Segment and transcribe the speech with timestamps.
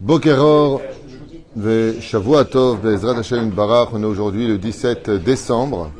[0.00, 0.80] Bokeror
[1.56, 3.88] ve Shavuatov Bezrat Hashem Barach.
[3.92, 5.90] On est aujourd'hui le 17 décembre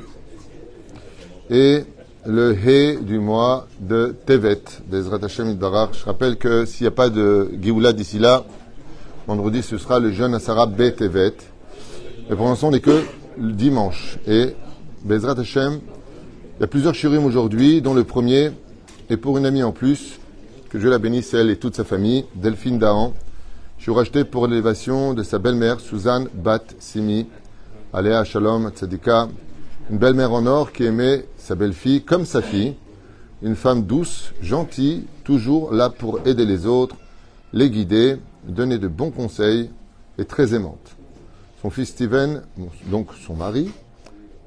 [1.50, 1.84] et
[2.24, 5.90] le He du mois de Tevet Bezrat Hashem Barach.
[5.98, 8.44] Je rappelle que s'il n'y a pas de Géoula d'ici là,
[9.26, 11.34] vendredi ce sera le jeune Asara B Tevet.
[12.30, 13.04] Mais pour l'instant on n'est que
[13.38, 14.54] le dimanche et
[15.04, 15.80] Bezrat Hashem.
[16.58, 18.52] Il y a plusieurs shurim aujourd'hui, dont le premier
[19.12, 20.18] est pour une amie en plus,
[20.70, 23.12] que Dieu la bénisse elle et toute sa famille, Delphine Dahan.
[23.76, 27.26] Je suis racheté pour l'élévation de sa belle-mère, Suzanne Bat Simi,
[27.92, 29.28] Aléa Shalom Tzadika,
[29.90, 32.74] une belle-mère en or qui aimait sa belle-fille comme sa fille,
[33.42, 36.96] une femme douce, gentille, toujours là pour aider les autres,
[37.52, 39.68] les guider, donner de bons conseils
[40.16, 40.96] et très aimante.
[41.60, 42.42] Son fils Steven,
[42.86, 43.70] donc son mari,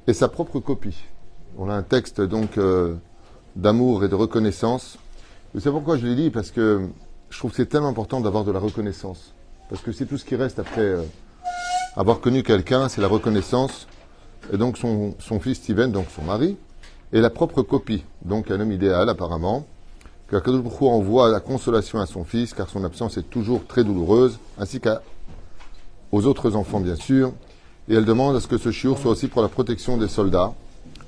[0.08, 1.04] et sa propre copie.
[1.58, 2.96] On a un texte donc euh,
[3.56, 4.98] d'amour et de reconnaissance.
[5.54, 6.88] Vous savez pourquoi je l'ai dit Parce que
[7.30, 9.34] je trouve que c'est tellement important d'avoir de la reconnaissance.
[9.70, 11.02] Parce que c'est tout ce qui reste après euh,
[11.96, 13.88] avoir connu quelqu'un, c'est la reconnaissance.
[14.54, 16.58] Et donc son, son fils Steven, donc son mari,
[17.14, 19.66] et la propre copie, donc un homme idéal apparemment,
[20.28, 23.66] que Akadosh Baruch Hu envoie la consolation à son fils, car son absence est toujours
[23.66, 27.32] très douloureuse, ainsi qu'aux autres enfants bien sûr.
[27.88, 30.54] Et elle demande à ce que ce chiour soit aussi pour la protection des soldats,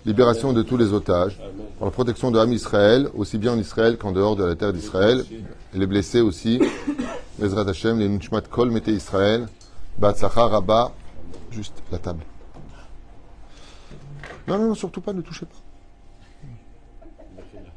[0.06, 1.40] libération de tous les otages,
[1.78, 4.74] pour la protection de l'âme Israël, aussi bien en Israël qu'en dehors de la terre
[4.74, 5.24] d'Israël,
[5.74, 6.60] les blessés aussi,
[7.42, 9.48] Ezrat Hashem, les Nunchmat Kol, mettez Israël,
[10.00, 10.92] Batzachar, Rabba,
[11.52, 12.24] juste la table.
[14.48, 15.56] Non, non, surtout pas, ne touchez pas.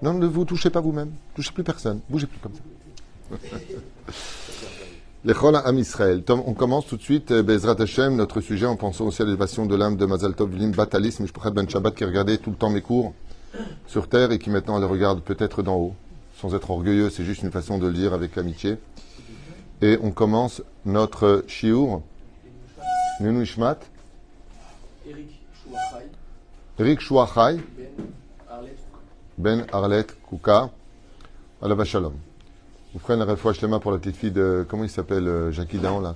[0.00, 3.36] Non, ne vous touchez pas vous-même, touchez plus personne, bougez plus comme ça.
[5.22, 6.24] Les Am Israël.
[6.30, 9.76] On commence tout de suite, Bezrat Hashem, notre sujet, en pensant aussi à l'élévation de
[9.76, 12.80] l'âme de Mazal Tov Lim Batalis, Mishpachat Ben Shabbat, qui regardait tout le temps mes
[12.80, 13.12] cours
[13.86, 15.94] sur terre et qui maintenant les regarde peut-être d'en haut,
[16.36, 18.78] sans être orgueilleux, c'est juste une façon de le dire avec amitié.
[19.82, 22.02] Et on commence notre shiur,
[23.20, 23.78] Nunu Ishmat,
[26.78, 27.60] Eric Chouachai,
[29.39, 30.70] Ben Arlet Kouka,
[31.62, 32.14] Alava Shalom.
[32.92, 34.66] Vous ferez fois mains pour la petite fille de.
[34.68, 36.14] Comment il s'appelle euh, Jackie Dahan, là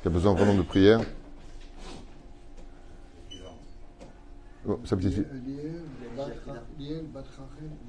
[0.00, 1.00] Qui a besoin vraiment de prière.
[4.68, 5.26] Oh, sa petite fille.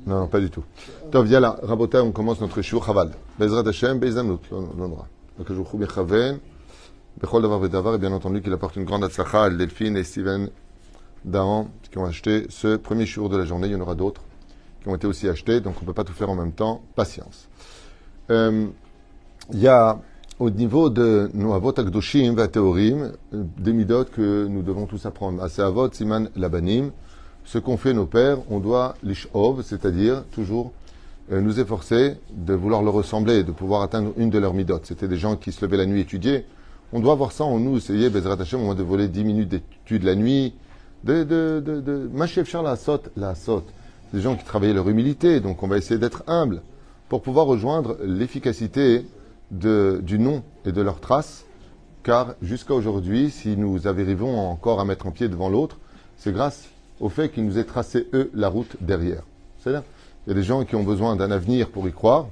[0.08, 0.64] Non, non, pas du tout.
[1.12, 3.12] Tov, là, Rabota, on commence notre shiur Chaval.
[3.38, 5.08] Bezrat Hashem, Beizamnut, l'endroit.
[5.38, 6.40] Donc, je vous Bechaven,
[7.22, 10.50] Bechol Davar Vedavar, et bien entendu qu'il apporte une grande atzlacha à Delphine et Steven
[11.26, 13.68] Dahan, qui ont acheté ce premier shiur de la journée.
[13.68, 14.22] Il y en aura d'autres
[14.82, 16.82] qui ont été aussi achetés, donc on ne peut pas tout faire en même temps.
[16.96, 17.48] Patience.
[18.30, 18.68] Euh,
[19.52, 20.00] il y a
[20.40, 25.44] au niveau de nos avot akdoshim va théorim des midot que nous devons tous apprendre.
[25.44, 26.92] À avot siman labanim,
[27.46, 30.72] ce qu'ont fait nos pères, on doit l'ishov, c'est-à-dire toujours
[31.32, 34.80] euh, nous efforcer de vouloir leur ressembler, de pouvoir atteindre une de leurs midot.
[34.84, 36.46] C'était des gens qui se levaient la nuit étudier.
[36.92, 39.50] On doit voir ça en nous, essayer, Bezrat Hashem, au moins de voler 10 minutes
[39.50, 40.54] d'étude la nuit,
[41.04, 43.68] de, de, de, de, la saute, la saute.
[44.14, 46.62] Des gens qui travaillaient leur humilité, donc on va essayer d'être humble
[47.10, 49.06] pour pouvoir rejoindre l'efficacité
[49.54, 51.46] du nom et de leurs traces,
[52.04, 55.78] car jusqu'à aujourd'hui, si nous arrivons encore à mettre un pied devant l'autre,
[56.18, 56.70] c'est grâce
[57.00, 59.24] au fait qu'ils nous aient tracé, eux, la route derrière.
[59.60, 59.84] C'est-à-dire,
[60.26, 62.28] il y a des gens qui ont besoin d'un avenir pour y croire.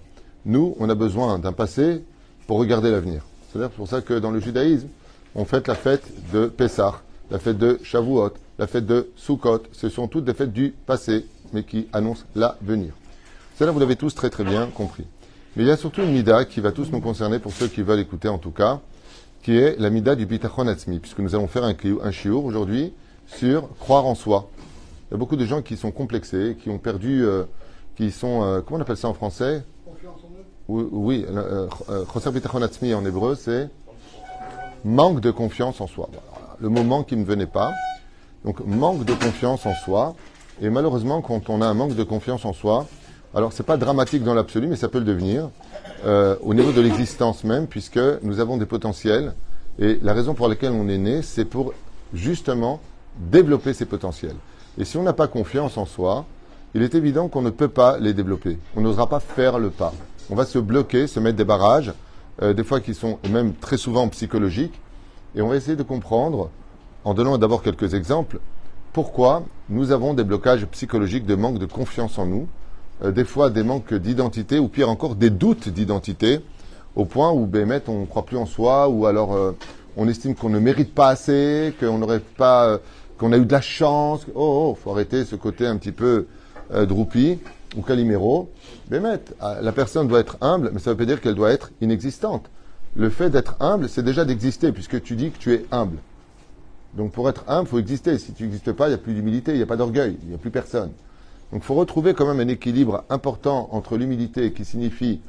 [0.45, 2.03] Nous, on a besoin d'un passé
[2.47, 3.23] pour regarder l'avenir.
[3.51, 4.87] C'est-à-dire pour ça que dans le judaïsme,
[5.35, 9.63] on fête la fête de Pessah, la fête de Shavuot, la fête de Sukkot.
[9.71, 12.93] Ce sont toutes des fêtes du passé, mais qui annoncent l'avenir.
[13.57, 15.05] Cela, vous l'avez tous très très bien compris.
[15.55, 17.81] Mais il y a surtout une mida qui va tous nous concerner, pour ceux qui
[17.81, 18.79] veulent écouter en tout cas,
[19.43, 21.73] qui est la mida du bitachon atzmi, puisque nous allons faire un,
[22.03, 22.93] un shiur aujourd'hui
[23.27, 24.49] sur croire en soi.
[25.09, 27.43] Il y a beaucoup de gens qui sont complexés, qui ont perdu, euh,
[27.97, 29.63] qui sont, euh, comment on appelle ça en français?
[29.85, 31.67] Confiance en eux Oui, euh,
[32.13, 33.69] choser bitachon atzmi en hébreu, c'est
[34.85, 36.09] manque de confiance en soi.
[36.59, 37.71] Le mot manque qui ne venait pas.
[38.45, 40.15] Donc manque de confiance en soi.
[40.61, 42.87] Et malheureusement, quand on a un manque de confiance en soi,
[43.33, 45.49] alors, ce n'est pas dramatique dans l'absolu, mais ça peut le devenir,
[46.05, 49.33] euh, au niveau de l'existence même, puisque nous avons des potentiels.
[49.79, 51.73] Et la raison pour laquelle on est né, c'est pour
[52.13, 52.81] justement
[53.17, 54.35] développer ces potentiels.
[54.77, 56.25] Et si on n'a pas confiance en soi,
[56.73, 58.57] il est évident qu'on ne peut pas les développer.
[58.75, 59.93] On n'osera pas faire le pas.
[60.29, 61.93] On va se bloquer, se mettre des barrages,
[62.41, 64.77] euh, des fois qui sont même très souvent psychologiques.
[65.35, 66.49] Et on va essayer de comprendre,
[67.05, 68.39] en donnant d'abord quelques exemples,
[68.91, 72.49] pourquoi nous avons des blocages psychologiques de manque de confiance en nous
[73.03, 76.39] euh, des fois des manques d'identité, ou pire encore, des doutes d'identité,
[76.95, 79.55] au point où, Bémet, on ne croit plus en soi, ou alors euh,
[79.97, 82.77] on estime qu'on ne mérite pas assez, qu'on n'aurait pas, euh,
[83.17, 84.25] qu'on a eu de la chance.
[84.35, 86.27] Oh, oh, faut arrêter ce côté un petit peu
[86.87, 87.37] droupi.
[87.75, 88.49] ou Calimero,
[88.89, 91.71] Bémet, la personne doit être humble, mais ça ne veut pas dire qu'elle doit être
[91.81, 92.49] inexistante.
[92.95, 95.97] Le fait d'être humble, c'est déjà d'exister, puisque tu dis que tu es humble.
[96.93, 98.17] Donc pour être humble, il faut exister.
[98.17, 100.29] Si tu n'existes pas, il n'y a plus d'humilité, il n'y a pas d'orgueil, il
[100.29, 100.91] n'y a plus personne.
[101.51, 105.19] Donc il faut retrouver quand même un équilibre important entre l'humilité qui signifie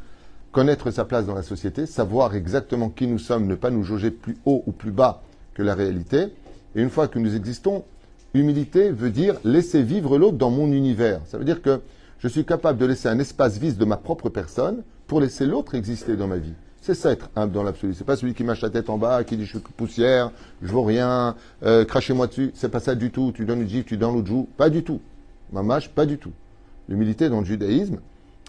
[0.53, 4.11] connaître sa place dans la société, savoir exactement qui nous sommes, ne pas nous jauger
[4.11, 5.23] plus haut ou plus bas
[5.55, 6.29] que la réalité.
[6.77, 7.85] Et une fois que nous existons,
[8.35, 11.21] humilité veut dire laisser vivre l'autre dans mon univers.
[11.27, 11.81] Ça veut dire que
[12.19, 15.75] je suis capable de laisser un espace vide de ma propre personne pour laisser l'autre
[15.75, 16.55] exister dans ma vie.
[16.83, 17.95] C'est ça être humble dans l'absolu.
[17.95, 20.33] C'est pas celui qui mâche la tête en bas, qui dit je suis poussière,
[20.63, 22.51] je vaux rien, euh, crachez-moi dessus.
[22.55, 23.33] C'est pas ça du tout.
[23.35, 24.49] Tu donnes une gifle, tu donnes l'autre joue.
[24.57, 25.01] Pas du tout.
[25.53, 26.33] Mamache, pas du tout.
[26.89, 27.99] L'humilité dans le judaïsme,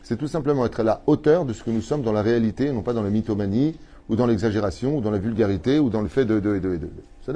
[0.04, 2.72] c'est tout simplement être à la hauteur de ce que nous sommes dans la réalité,
[2.72, 3.76] non pas dans la mythomanie,
[4.10, 6.90] ou dans l'exagération, ou dans la vulgarité, ou dans le fait de, de, de, de.
[7.26, 7.34] C'est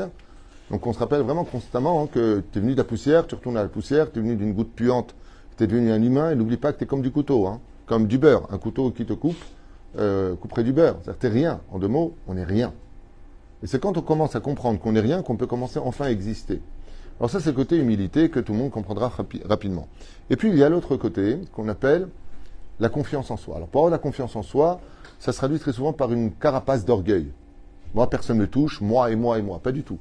[0.70, 3.36] Donc on se rappelle vraiment constamment hein, que tu es venu de la poussière, tu
[3.36, 5.16] retournes à la poussière, tu es venu d'une goutte puante,
[5.58, 7.60] tu es devenu un humain, et n'oublie pas que tu es comme du couteau, hein,
[7.86, 9.38] comme du beurre, un couteau qui te coupe,
[9.98, 10.98] euh, couperait du beurre.
[11.04, 11.62] C'est-à-dire tu rien.
[11.72, 12.74] En deux mots, on n'est rien.
[13.64, 16.12] Et c'est quand on commence à comprendre qu'on n'est rien qu'on peut commencer enfin à
[16.12, 16.62] exister.
[17.20, 19.12] Alors ça, c'est le côté humilité que tout le monde comprendra
[19.46, 19.88] rapidement.
[20.30, 22.08] Et puis, il y a l'autre côté qu'on appelle
[22.80, 23.56] la confiance en soi.
[23.56, 24.80] Alors, pour avoir la confiance en soi,
[25.20, 27.32] ça se traduit très souvent par une carapace d'orgueil.
[27.96, 29.60] Moi, personne ne touche, moi et moi et moi.
[29.60, 29.98] Pas du tout.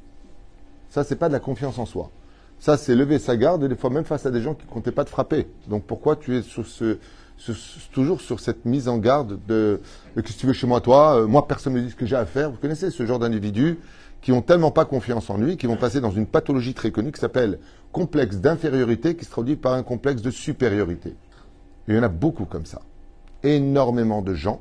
[0.91, 2.11] Ça, c'est pas de la confiance en soi.
[2.59, 4.71] Ça, c'est lever sa garde, et des fois même face à des gens qui ne
[4.71, 5.47] comptaient pas te frapper.
[5.69, 6.99] Donc, pourquoi tu es sur ce,
[7.93, 9.81] toujours sur cette mise en garde de
[10.15, 12.07] qu'est-ce que tu veux chez moi, toi euh, Moi, personne ne me dit ce que
[12.07, 12.51] j'ai à faire.
[12.51, 13.79] Vous connaissez ce genre d'individus
[14.21, 17.13] qui ont tellement pas confiance en lui, qui vont passer dans une pathologie très connue
[17.13, 17.59] qui s'appelle
[17.93, 21.15] complexe d'infériorité, qui se traduit par un complexe de supériorité.
[21.89, 22.83] il y en a beaucoup comme ça.
[23.43, 24.61] Énormément de gens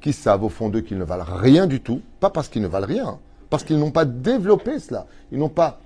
[0.00, 2.68] qui savent au fond d'eux qu'ils ne valent rien du tout, pas parce qu'ils ne
[2.68, 3.18] valent rien,
[3.50, 5.06] parce qu'ils n'ont pas développé cela.
[5.30, 5.80] Ils n'ont pas,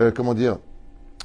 [0.00, 0.58] euh, comment dire,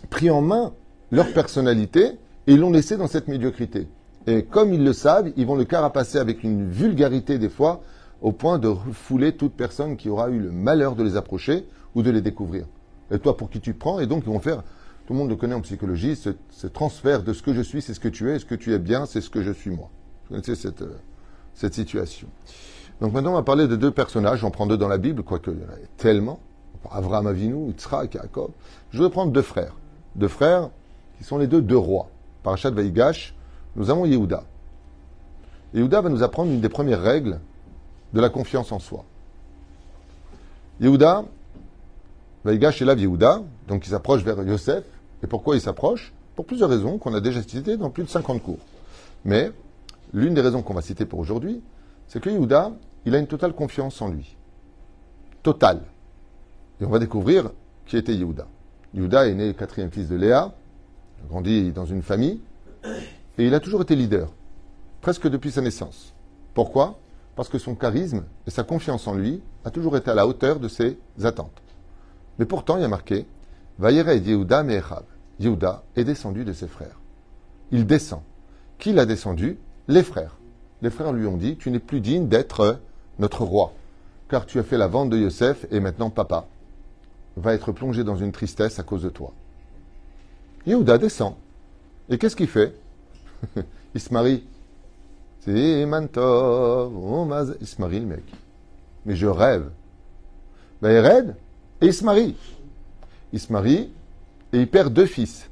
[0.10, 0.74] pris en main
[1.12, 2.18] leur personnalité
[2.48, 3.88] et ils l'ont laissé dans cette médiocrité.
[4.26, 7.82] Et comme ils le savent, ils vont le carapacer avec une vulgarité des fois,
[8.24, 12.02] au point de refouler toute personne qui aura eu le malheur de les approcher ou
[12.02, 12.66] de les découvrir.
[13.12, 14.64] Et toi, pour qui tu prends Et donc, ils vont faire,
[15.06, 17.94] tout le monde le connaît en psychologie, ce, transfert de ce que je suis, c'est
[17.94, 19.90] ce que tu es, ce que tu es bien, c'est ce que je suis moi.
[20.24, 20.96] Vous connaissez cette, euh,
[21.54, 22.30] cette situation.
[23.02, 25.52] Donc maintenant, on va parler de deux personnages, j'en prends deux dans la Bible, quoique
[25.52, 26.40] il y en a tellement.
[26.90, 28.52] Avraham Avinu, Yitzhak, Jacob.
[28.92, 29.76] Je vais prendre deux frères.
[30.16, 30.70] Deux frères
[31.18, 32.08] qui sont les deux deux rois.
[32.42, 33.36] Parachat Vaïgash,
[33.76, 34.44] nous avons Yehuda.
[35.74, 37.40] Yehuda va nous apprendre une des premières règles
[38.14, 39.04] de la confiance en soi.
[40.80, 41.26] Yehuda,
[42.44, 44.84] Vaïgash là Yehuda, donc il s'approche vers Yosef.
[45.24, 46.14] Et pourquoi il s'approche?
[46.36, 48.60] Pour plusieurs raisons qu'on a déjà citées dans plus de 50 cours.
[49.24, 49.52] Mais
[50.14, 51.62] l'une des raisons qu'on va citer pour aujourd'hui,
[52.08, 52.72] c'est que Yehuda,
[53.06, 54.36] il a une totale confiance en lui.
[55.42, 55.82] Totale.
[56.82, 57.52] Et on va découvrir
[57.86, 58.48] qui était Yehuda.
[58.94, 60.54] Yehuda est né quatrième fils de Léa,
[61.20, 62.42] il a grandi dans une famille,
[63.38, 64.30] et il a toujours été leader,
[65.02, 66.14] presque depuis sa naissance.
[66.54, 67.00] Pourquoi?
[67.36, 70.60] Parce que son charisme et sa confiance en lui a toujours été à la hauteur
[70.60, 71.62] de ses attentes.
[72.40, 73.26] Mais pourtant, il y a marqué
[73.80, 75.04] Vayered Yehuda Me'echav.
[75.40, 77.00] Yehuda est descendu de ses frères.
[77.72, 78.22] Il descend.
[78.78, 79.58] Qui l'a descendu
[79.88, 80.38] Les frères.
[80.82, 82.80] Les frères lui ont dit Tu n'es plus digne d'être
[83.20, 83.74] notre roi,
[84.30, 86.48] car tu as fait la vente de Yosef et maintenant papa
[87.38, 89.34] va être plongé dans une tristesse à cause de toi.
[90.68, 91.36] Yehuda descend.
[92.10, 92.76] Et qu'est-ce qu'il fait?
[93.96, 94.44] Il se marie.
[95.46, 95.88] C'est il
[97.68, 98.24] se marie le mec.
[99.06, 99.70] Mais je rêve.
[100.82, 101.36] Ben, il rêve
[101.82, 102.38] et il se marie.
[103.34, 103.92] Il se marie
[104.54, 105.50] et il perd deux fils.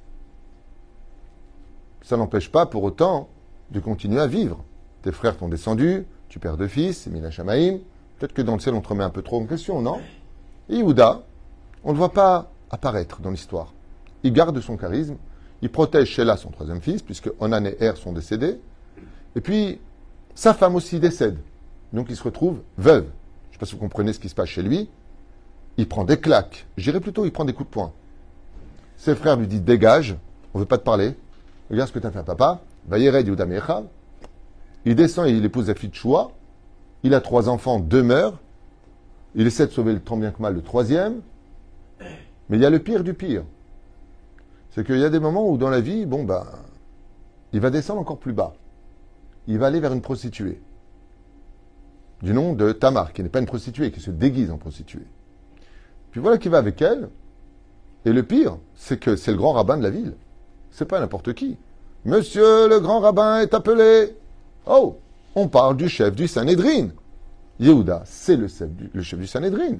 [2.03, 3.27] Ça n'empêche pas pour autant
[3.71, 4.63] de continuer à vivre.
[5.01, 7.79] Tes frères t'ont descendu, tu perds deux fils, Mina Shamaim.
[8.17, 9.99] Peut-être que dans le ciel, on te remet un peu trop en question, non?
[10.69, 11.23] Et Yehuda,
[11.83, 13.73] on ne le voit pas apparaître dans l'histoire.
[14.23, 15.17] Il garde son charisme,
[15.61, 18.57] il protège Sheila, son troisième fils, puisque Onan et Er sont décédés.
[19.35, 19.79] Et puis,
[20.35, 21.37] sa femme aussi décède.
[21.93, 23.03] Donc il se retrouve veuve.
[23.03, 24.89] Je ne sais pas si vous comprenez ce qui se passe chez lui.
[25.77, 26.67] Il prend des claques.
[26.77, 27.93] J'irais plutôt, il prend des coups de poing.
[28.97, 30.15] Ses frères lui disent Dégage,
[30.53, 31.15] on ne veut pas te parler.
[31.69, 32.61] Regarde ce que tu as fait à papa.
[34.85, 36.31] Il descend et il épouse la fille de Choua.
[37.03, 38.39] Il a trois enfants, deux meurent.
[39.35, 41.21] Il essaie de sauver le tant bien que mal le troisième.
[42.49, 43.43] Mais il y a le pire du pire
[44.71, 46.45] c'est qu'il y a des moments où dans la vie, bon, ben,
[47.53, 48.53] il va descendre encore plus bas.
[49.47, 50.61] Il va aller vers une prostituée.
[52.21, 55.07] Du nom de Tamar, qui n'est pas une prostituée, qui se déguise en prostituée.
[56.11, 57.09] Puis voilà qu'il va avec elle.
[58.05, 60.13] Et le pire, c'est que c'est le grand rabbin de la ville.
[60.69, 61.57] C'est pas n'importe qui.
[62.05, 64.15] Monsieur le grand rabbin est appelé.
[64.65, 64.97] Oh,
[65.35, 66.89] on parle du chef du Sanhedrin.
[67.59, 69.77] Yehuda, c'est le, chef du Sanhedrin.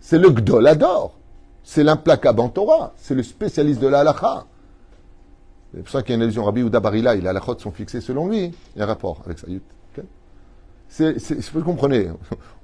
[0.00, 1.20] C'est le Gdolador
[1.62, 4.46] c'est l'implacable en Torah, c'est le spécialiste de la halakha.
[5.72, 6.44] C'est pour ça qu'il y a une allusion.
[6.44, 8.52] Rabbi Yehuda Barila, il a la sont fixées selon lui.
[8.74, 9.46] Il y a un rapport avec ça.
[10.88, 11.14] C'est,
[11.52, 12.08] vous comprenez.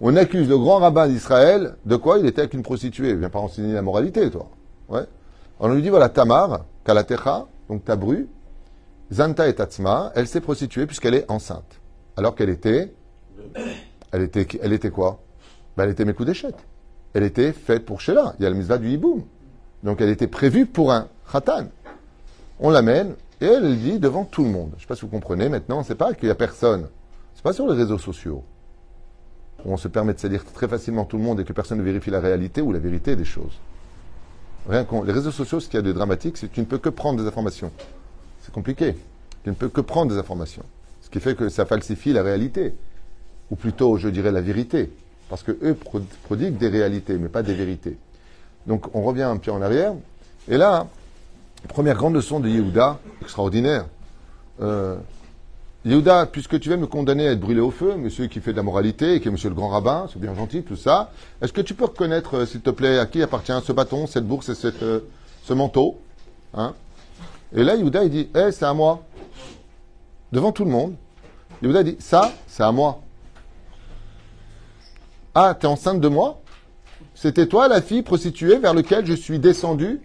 [0.01, 2.19] On accuse le grand rabbin d'Israël de quoi?
[2.19, 3.11] Il était avec une prostituée.
[3.11, 4.49] Il vient pas enseigner la moralité, toi.
[4.89, 5.05] Ouais.
[5.61, 8.29] On lui dit voilà, Tamar, Kalatecha, donc Tabru,
[9.13, 11.81] Zanta et Tatsma, elle s'est prostituée puisqu'elle est enceinte.
[12.17, 12.93] Alors qu'elle était.
[14.11, 15.21] Elle était, elle était quoi?
[15.77, 16.55] Ben, Elle était mes coups d'échec.
[17.15, 18.35] Elle était faite pour Sheila.
[18.39, 19.23] Il y a le misva du hiboum.
[19.85, 21.67] Donc elle était prévue pour un khatan.
[22.61, 24.71] On l'amène et elle dit devant tout le monde.
[24.73, 26.89] Je ne sais pas si vous comprenez maintenant, c'est pas qu'il n'y a personne.
[27.35, 28.43] C'est pas sur les réseaux sociaux
[29.67, 32.11] on se permet de salir très facilement tout le monde et que personne ne vérifie
[32.11, 33.59] la réalité ou la vérité des choses.
[34.69, 36.79] Rien les réseaux sociaux, ce qu'il y a de dramatique, c'est que tu ne peux
[36.79, 37.71] que prendre des informations.
[38.43, 38.97] C'est compliqué.
[39.45, 40.65] Tu ne peux que prendre des informations.
[41.03, 42.75] Ce qui fait que ça falsifie la réalité.
[43.51, 44.91] Ou plutôt, je dirais, la vérité.
[45.29, 45.77] Parce que eux
[46.25, 47.97] prodiguent des réalités, mais pas des vérités.
[48.67, 49.95] Donc on revient un pied en arrière.
[50.49, 50.89] Et là,
[51.67, 53.87] première grande leçon de Yehuda, extraordinaire.
[54.61, 54.97] Euh,
[55.85, 58.57] Yehuda, puisque tu veux me condamner à être brûlé au feu, monsieur qui fait de
[58.57, 61.61] la moralité, qui est monsieur le grand rabbin, c'est bien gentil, tout ça, est-ce que
[61.61, 64.69] tu peux reconnaître, euh, s'il te plaît, à qui appartient ce bâton, cette bourse et
[64.83, 65.01] euh,
[65.45, 65.99] ce manteau
[66.55, 66.75] hein?
[67.55, 69.05] Et là, Yehuda, il dit, eh, c'est à moi.
[70.33, 70.95] Devant tout le monde.
[71.63, 73.01] Yehuda dit, ça, c'est à moi.
[75.35, 76.41] Ah, t'es enceinte de moi?
[77.15, 80.01] C'était toi la fille prostituée vers laquelle je suis descendu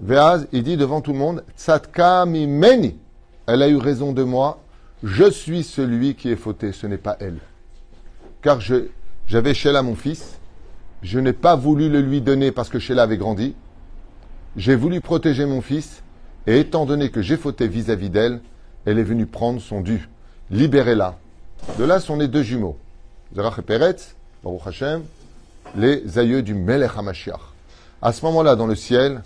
[0.00, 2.96] Veaz, il dit devant tout le monde, Tsatka meni.
[3.46, 4.60] Elle a eu raison de moi.
[5.02, 7.38] Je suis celui qui est fauté, ce n'est pas elle.
[8.42, 8.58] Car
[9.26, 10.38] j'avais Sheila mon fils.
[11.02, 13.54] Je n'ai pas voulu le lui donner parce que Sheila avait grandi.
[14.56, 16.02] J'ai voulu protéger mon fils.
[16.46, 18.40] Et étant donné que j'ai fauté vis-à-vis d'elle,
[18.84, 20.08] elle est venue prendre son dû.
[20.50, 21.18] Libérez-la.
[21.78, 22.76] De là sont les deux jumeaux.
[23.34, 25.02] Zerach et Peretz, Baruch Hashem,
[25.76, 27.40] les aïeux du Melech HaMashiach.
[28.02, 29.22] À ce moment-là, dans le ciel,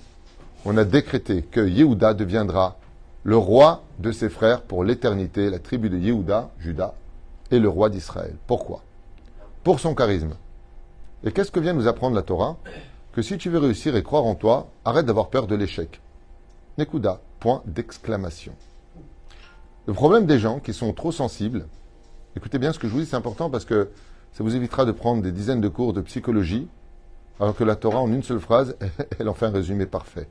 [0.64, 2.76] on a décrété que Yehuda deviendra
[3.24, 6.94] le roi de ses frères pour l'éternité, la tribu de Yehuda, Judas,
[7.50, 8.34] et le roi d'Israël.
[8.46, 8.82] Pourquoi?
[9.64, 10.34] Pour son charisme.
[11.24, 12.56] Et qu'est-ce que vient nous apprendre la Torah?
[13.12, 16.00] Que si tu veux réussir et croire en toi, arrête d'avoir peur de l'échec.
[16.76, 18.52] Nekuda, point d'exclamation.
[19.86, 21.66] Le problème des gens qui sont trop sensibles,
[22.36, 23.90] écoutez bien ce que je vous dis, c'est important parce que
[24.32, 26.68] ça vous évitera de prendre des dizaines de cours de psychologie,
[27.40, 28.76] alors que la Torah, en une seule phrase,
[29.18, 30.28] elle en fait un résumé parfait.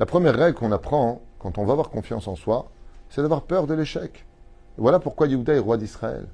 [0.00, 2.70] La première règle qu'on apprend quand on va avoir confiance en soi,
[3.10, 4.24] c'est d'avoir peur de l'échec.
[4.78, 6.26] Voilà pourquoi Yehuda est roi d'Israël.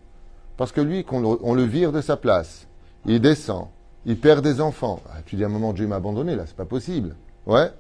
[0.56, 2.68] Parce que lui, on le, vire de sa place,
[3.06, 3.66] il descend,
[4.04, 5.00] il perd des enfants.
[5.11, 7.16] Ah, tu dis à un moment, Dieu m'a abandonné, là, c'est pas possible.
[7.44, 7.73] Ouais,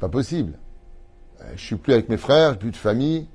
[0.00, 0.58] pas possible.
[1.40, 3.26] Euh, je suis plus avec mes frères, j'ai plus de famille,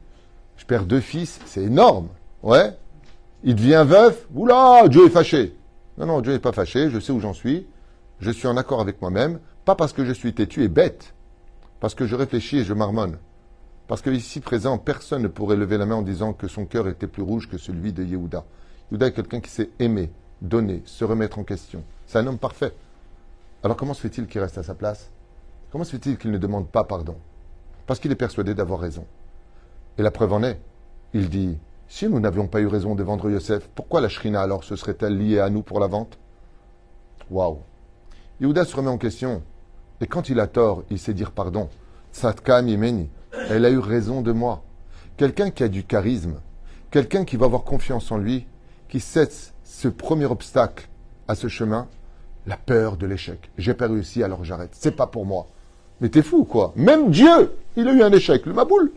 [0.58, 2.10] je perds deux fils, c'est énorme.
[2.44, 2.78] Ouais.
[3.44, 5.58] Il devient veuf, oula, Dieu est fâché.
[5.98, 7.66] Non, non, Dieu n'est pas fâché, je sais où j'en suis,
[8.20, 11.16] je suis en accord avec moi-même, pas parce que je suis têtu et bête,
[11.82, 13.18] parce que je réfléchis et je marmonne.
[13.88, 17.08] Parce qu'ici présent, personne ne pourrait lever la main en disant que son cœur était
[17.08, 18.46] plus rouge que celui de Yehuda.
[18.92, 20.12] Yehuda est quelqu'un qui sait aimer,
[20.42, 21.84] donner, se remettre en question.
[22.06, 22.72] C'est un homme parfait.
[23.64, 25.10] Alors comment se fait-il qu'il reste à sa place?
[25.72, 27.18] Comment se fait-il qu'il ne demande pas pardon?
[27.88, 29.06] Parce qu'il est persuadé d'avoir raison.
[29.98, 30.60] Et la preuve en est,
[31.14, 31.58] il dit,
[31.88, 35.18] si nous n'avions pas eu raison de vendre Yosef, pourquoi la Shrina alors se serait-elle
[35.18, 36.18] liée à nous pour la vente?
[37.32, 37.58] Waouh
[38.40, 39.42] Yehuda se remet en question.
[40.02, 41.70] Et quand il a tort, il sait dire pardon.
[42.12, 43.10] Satka Mimeni,
[43.50, 44.64] elle a eu raison de moi.
[45.16, 46.42] Quelqu'un qui a du charisme,
[46.90, 48.48] quelqu'un qui va avoir confiance en lui,
[48.90, 50.90] qui cesse ce premier obstacle
[51.28, 51.88] à ce chemin,
[52.48, 53.52] la peur de l'échec.
[53.58, 54.72] J'ai pas réussi, alors j'arrête.
[54.74, 55.48] C'est pas pour moi.
[56.02, 56.74] Mais t'es fou, quoi.
[56.76, 58.46] Même Dieu, il a eu un échec.
[58.48, 58.92] Le Maboul.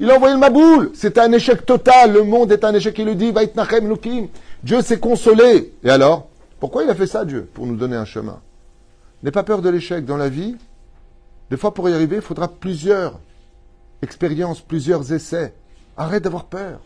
[0.00, 0.90] Il a envoyé le Maboul.
[0.94, 2.14] C'était un échec total.
[2.14, 2.98] Le monde est un échec.
[2.98, 4.28] Il le dit, Vaitnachem Lukim.
[4.62, 5.74] Dieu s'est consolé.
[5.84, 6.28] Et alors?
[6.58, 7.48] Pourquoi il a fait ça, Dieu?
[7.52, 8.40] Pour nous donner un chemin.
[9.22, 10.56] N'aie pas peur de l'échec dans la vie.
[11.50, 13.18] Des fois, pour y arriver, il faudra plusieurs
[14.02, 15.54] expériences, plusieurs essais.
[15.96, 16.80] Arrête d'avoir peur.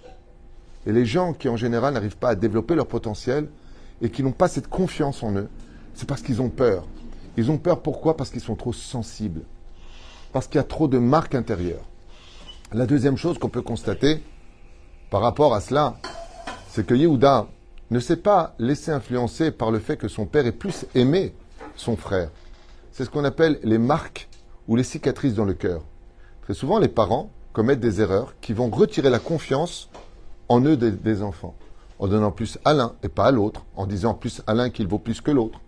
[0.87, 3.49] Et les gens qui, en général, n'arrivent pas à développer leur potentiel
[4.01, 5.49] et qui n'ont pas cette confiance en eux,
[5.95, 6.87] c'est parce qu'ils ont peur.
[7.37, 8.17] Ils ont peur pourquoi?
[8.17, 9.43] Parce qu'ils sont trop sensibles.
[10.33, 11.85] Parce qu'il y a trop de marques intérieures.
[12.73, 14.23] La deuxième chose qu'on peut constater
[15.11, 15.97] par rapport à cela,
[16.69, 17.49] c'est que Yehuda
[17.91, 21.35] ne s'est pas laissé influencer par le fait que son père est plus aimé
[21.81, 22.31] son frère.
[22.93, 24.29] C'est ce qu'on appelle les marques
[24.69, 25.83] ou les cicatrices dans le cœur.
[26.43, 29.89] Très souvent, les parents commettent des erreurs qui vont retirer la confiance
[30.49, 31.55] en eux des, enfants,
[31.99, 34.87] en donnant plus à l'un et pas à l'autre, en disant plus à l'un qu'il
[34.89, 35.61] vaut plus que l'autre,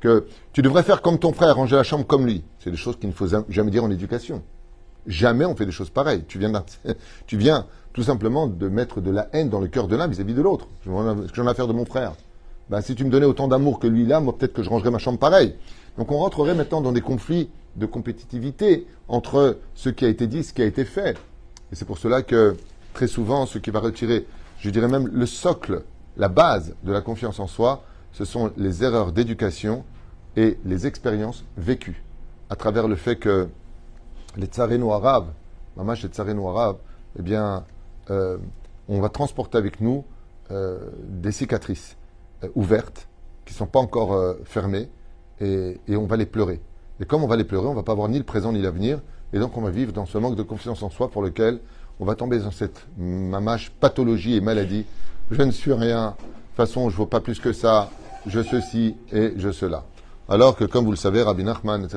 [0.00, 2.42] que tu devrais faire comme ton frère, ranger la chambre comme lui.
[2.58, 4.42] C'est des choses qu'il ne faut jamais dire en éducation.
[5.06, 6.24] Jamais on fait des choses pareilles.
[6.26, 6.52] Tu viens,
[7.26, 10.34] tu viens tout simplement de mettre de la haine dans le cœur de l'un vis-à-vis
[10.34, 10.66] de l'autre.
[10.84, 12.14] J'en ai affaire de mon frère.
[12.70, 14.92] Ben, si tu me donnais autant d'amour que lui là, moi peut-être que je rangerais
[14.92, 15.56] ma chambre pareil.
[15.98, 20.38] Donc on rentrerait maintenant dans des conflits de compétitivité entre ce qui a été dit
[20.38, 21.18] et ce qui a été fait.
[21.72, 22.56] Et c'est pour cela que
[22.94, 24.24] très souvent, ce qui va retirer,
[24.60, 25.82] je dirais même le socle,
[26.16, 29.84] la base de la confiance en soi, ce sont les erreurs d'éducation
[30.36, 32.04] et les expériences vécues
[32.50, 33.48] à travers le fait que
[34.36, 35.30] les tsaréno arabes,
[35.76, 36.76] mamash les tsaréno arabes,
[37.18, 37.64] eh bien,
[38.10, 38.38] euh,
[38.88, 40.04] on va transporter avec nous
[40.52, 41.96] euh, des cicatrices
[42.54, 43.08] ouvertes
[43.44, 44.88] qui ne sont pas encore fermées
[45.40, 46.60] et, on va les pleurer.
[47.00, 48.60] Et comme on va les pleurer, on ne va pas avoir ni le présent ni
[48.60, 49.00] l'avenir
[49.32, 51.60] et donc on va vivre dans ce manque de confiance en soi pour lequel
[51.98, 54.86] on va tomber dans cette mamache pathologie et maladie.
[55.30, 56.10] Je ne suis rien.
[56.10, 57.90] De toute façon, je ne vaux pas plus que ça.
[58.26, 59.84] Je ceci et je cela.
[60.28, 61.88] Alors que, comme vous le savez, Rabbi Nachman,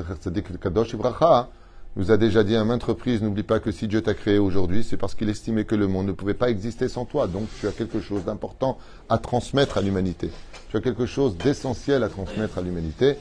[0.60, 1.48] Kadosh Ibracha,
[1.96, 4.82] nous a déjà dit à maintes reprises, n'oublie pas que si Dieu t'a créé aujourd'hui,
[4.82, 7.28] c'est parce qu'il estimait que le monde ne pouvait pas exister sans toi.
[7.28, 10.30] Donc tu as quelque chose d'important à transmettre à l'humanité.
[10.70, 13.16] Tu as quelque chose d'essentiel à transmettre à l'humanité.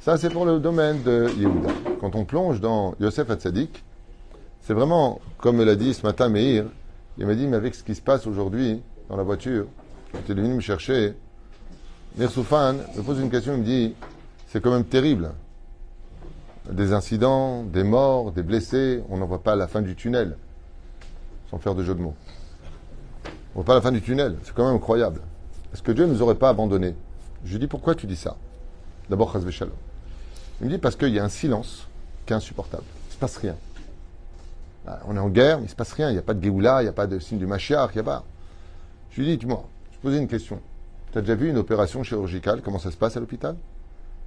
[0.00, 1.68] Ça, c'est pour le domaine de Yehuda.
[2.00, 3.84] Quand on plonge dans Yosef Hatzadik,
[4.62, 6.64] c'est vraiment, comme me l'a dit ce matin Meir,
[7.18, 9.66] il m'a dit, mais avec ce qui se passe aujourd'hui dans la voiture,
[10.12, 11.14] quand il est venu me chercher,
[12.16, 13.94] Meir Soufan me pose une question, il me dit,
[14.46, 15.32] c'est quand même terrible.
[16.70, 20.36] Des incidents, des morts, des blessés, on n'en voit pas la fin du tunnel,
[21.50, 22.14] sans faire de jeu de mots.
[23.54, 25.20] On ne voit pas la fin du tunnel, c'est quand même incroyable.
[25.72, 26.94] Est-ce que Dieu ne nous aurait pas abandonnés?
[27.44, 28.36] Je lui dis, pourquoi tu dis ça?
[29.08, 29.52] D'abord, Chazvé.
[30.60, 31.86] Il me dit parce qu'il y a un silence
[32.24, 32.84] qui est insupportable.
[33.04, 33.54] Il ne se passe rien.
[34.86, 36.10] Ah, on est en guerre, mais il ne se passe rien.
[36.10, 37.96] Il n'y a pas de Géoula, il n'y a pas de signe du Machiach, il
[37.96, 38.24] n'y a pas.
[39.10, 40.60] Je lui dis, dis-moi, je posais une question.
[41.12, 42.62] Tu as déjà vu une opération chirurgicale?
[42.62, 43.56] Comment ça se passe à l'hôpital?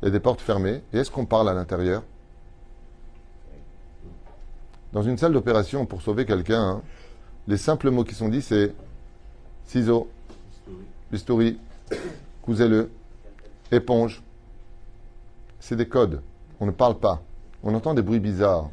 [0.02, 0.82] Il y a des portes fermées.
[0.94, 2.04] Et est-ce qu'on parle à l'intérieur
[4.94, 6.82] Dans une salle d'opération, pour sauver quelqu'un, hein,
[7.48, 8.74] les simples mots qui sont dits, c'est
[9.66, 10.10] ciseaux,
[11.12, 11.58] bistouri,
[12.42, 12.90] cousez-le,
[13.72, 14.24] éponge,
[15.60, 16.22] c'est des codes.
[16.60, 17.22] On ne parle pas.
[17.64, 18.70] On entend des bruits bizarres.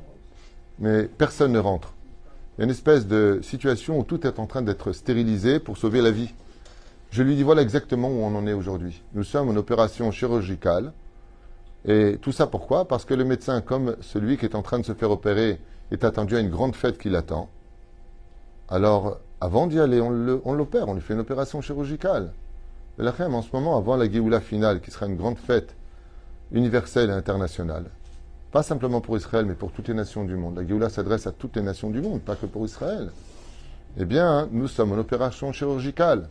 [0.79, 1.93] Mais personne ne rentre.
[2.57, 5.77] Il y a une espèce de situation où tout est en train d'être stérilisé pour
[5.77, 6.33] sauver la vie.
[7.11, 9.03] Je lui dis voilà exactement où on en est aujourd'hui.
[9.15, 10.93] Nous sommes en opération chirurgicale.
[11.87, 12.87] Et tout ça pourquoi?
[12.87, 15.61] Parce que le médecin, comme celui qui est en train de se faire opérer,
[15.93, 17.49] est attendu à une grande fête qui l'attend.
[18.69, 22.33] Alors, avant d'y aller, on l'opère, on, lui fait une opération chirurgicale.
[22.99, 25.75] Et la en ce moment, avant la Géoula finale, qui sera une grande fête,
[26.51, 27.85] universelle et internationale.
[28.51, 30.57] Pas simplement pour Israël, mais pour toutes les nations du monde.
[30.57, 33.11] La Géoula s'adresse à toutes les nations du monde, pas que pour Israël.
[33.99, 36.29] Eh bien, nous sommes en opération chirurgicale.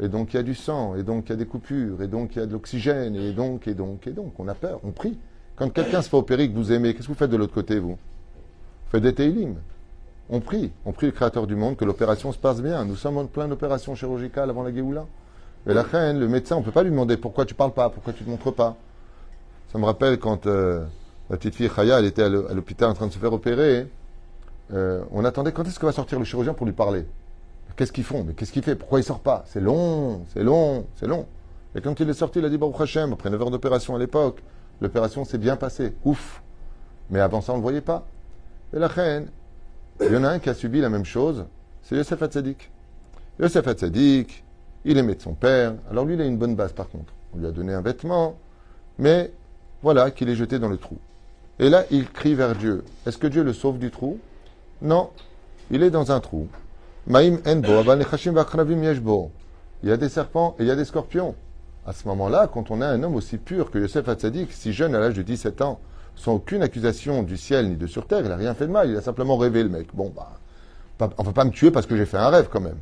[0.00, 2.08] Et donc il y a du sang, et donc il y a des coupures, et
[2.08, 4.32] donc il y a de l'oxygène, et donc, et donc, et donc.
[4.38, 5.18] On a peur, on prie.
[5.56, 7.78] Quand quelqu'un se fait opérer que vous aimez, qu'est-ce que vous faites de l'autre côté,
[7.78, 7.92] vous?
[7.92, 9.54] Vous faites des teilim.
[10.30, 10.72] On prie.
[10.84, 12.84] On prie le Créateur du monde que l'opération se passe bien.
[12.84, 15.06] Nous sommes en pleine opération chirurgicale avant la Géoula.
[15.66, 17.88] Et la reine, le médecin, on ne peut pas lui demander pourquoi tu parles pas,
[17.88, 18.76] pourquoi tu ne montres pas.
[19.72, 20.84] Ça me rappelle quand euh,
[21.30, 23.86] la petite fille Chaya, elle était à l'hôpital en train de se faire opérer.
[24.72, 27.06] Euh, on attendait quand est-ce que va sortir le chirurgien pour lui parler?
[27.76, 28.24] Qu'est-ce qu'ils font?
[28.24, 28.76] Mais qu'est-ce qu'il fait?
[28.76, 29.44] Pourquoi il sort pas?
[29.48, 31.26] C'est long, c'est long, c'est long.
[31.74, 33.98] Et quand il est sorti, il a dit Baruch Hashem, après 9 heures d'opération à
[33.98, 34.42] l'époque,
[34.80, 35.94] l'opération s'est bien passée.
[36.04, 36.40] Ouf
[37.10, 38.06] Mais avant ça, on ne le voyait pas.
[38.72, 39.28] Et la reine,
[40.00, 41.44] il y en a un qui a subi la même chose,
[41.82, 42.70] c'est Yosef Hatzadik.
[43.38, 44.44] Yosef Hatzadik,
[44.84, 45.74] il aimait de son père.
[45.90, 47.12] Alors lui, il a une bonne base par contre.
[47.34, 48.36] On lui a donné un vêtement,
[48.98, 49.32] mais
[49.82, 50.96] voilà qu'il est jeté dans le trou.
[51.58, 52.84] Et là, il crie vers Dieu.
[53.06, 54.18] Est-ce que Dieu le sauve du trou?
[54.82, 55.10] Non.
[55.70, 56.48] Il est dans un trou.
[57.06, 57.82] Maïm enbo,
[59.82, 61.34] Il y a des serpents et il y a des scorpions.
[61.86, 64.94] À ce moment-là, quand on a un homme aussi pur que Yosef Hatzadik, si jeune
[64.94, 65.80] à l'âge de 17 ans,
[66.16, 68.88] sans aucune accusation du ciel ni de sur terre, il n'a rien fait de mal,
[68.88, 69.88] il a simplement rêvé le mec.
[69.92, 72.60] Bon, bah, on ne va pas me tuer parce que j'ai fait un rêve quand
[72.60, 72.78] même.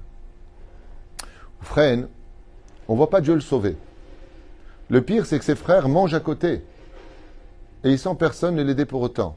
[1.61, 2.07] Freine,
[2.87, 3.77] on ne voit pas Dieu le sauver.
[4.89, 6.65] Le pire, c'est que ses frères mangent à côté
[7.83, 9.37] et il sent personne ne l'aider pour autant.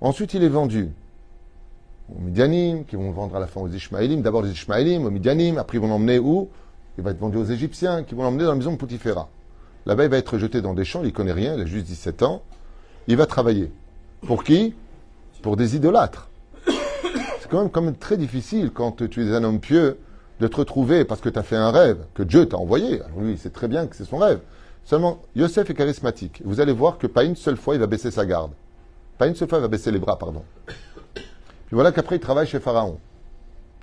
[0.00, 0.90] Ensuite, il est vendu
[2.10, 4.22] aux Midianim, qui vont vendre à la fin aux Ishmaélim.
[4.22, 6.48] D'abord les Ishmaélim, aux Midianim, après ils vont l'emmener où?
[6.96, 9.28] Il va être vendu aux Égyptiens, qui vont l'emmener dans la maison de Poutifera.
[9.86, 11.86] Là-bas, il va être jeté dans des champs, il ne connaît rien, il a juste
[11.86, 12.42] 17 ans.
[13.06, 13.70] Il va travailler.
[14.26, 14.74] Pour qui?
[15.42, 16.28] Pour des idolâtres.
[16.66, 19.98] C'est quand même, quand même très difficile quand tu es un homme pieux
[20.40, 23.02] de te retrouver parce que tu as fait un rêve que Dieu t'a envoyé.
[23.18, 24.40] Lui, il sait très bien que c'est son rêve.
[24.84, 26.42] Seulement, Yosef est charismatique.
[26.44, 28.52] Vous allez voir que pas une seule fois il va baisser sa garde.
[29.18, 30.42] Pas une seule fois il va baisser les bras, pardon.
[31.66, 32.98] Puis voilà qu'après il travaille chez Pharaon.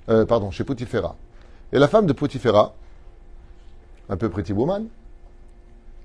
[0.08, 1.16] Euh, pardon, chez Potiphera.
[1.72, 2.74] Et la femme de Potiphera,
[4.08, 4.86] un peu pretty woman,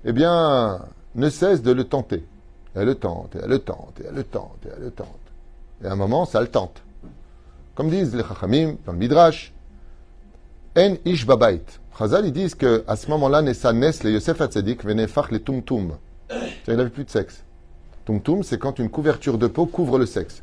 [0.04, 0.80] eh bien,
[1.14, 2.24] ne cesse de le tenter.
[2.74, 5.08] Elle le tente, elle le tente, elle le tente, elle le tente.
[5.82, 6.82] Et à un moment, ça le tente.
[7.74, 9.52] Comme disent les Chachamim dans le Midrash,
[10.76, 11.64] En ish babait.
[11.98, 15.96] Chazal, ils disent qu'à ce moment-là, Nessa Nes, le Yosef Hatzadik, fach le tumtum.
[16.68, 17.42] Il n'avait plus de sexe.
[18.04, 20.42] Tumtum, c'est quand une couverture de peau couvre le sexe.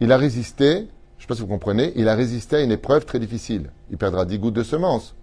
[0.00, 2.70] Il a résisté, je ne sais pas si vous comprenez, il a résisté à une
[2.70, 3.70] épreuve très difficile.
[3.90, 5.14] Il perdra 10 gouttes de semences.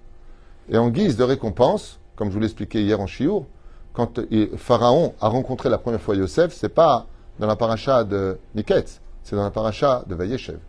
[0.69, 3.45] Et en guise de récompense, comme je vous l'expliquais hier en Chiour,
[3.93, 4.19] quand
[4.57, 7.07] Pharaon a rencontré la première fois Yosef, c'est pas
[7.39, 10.59] dans la paracha de Niketz, c'est dans la paracha de Vayeshev.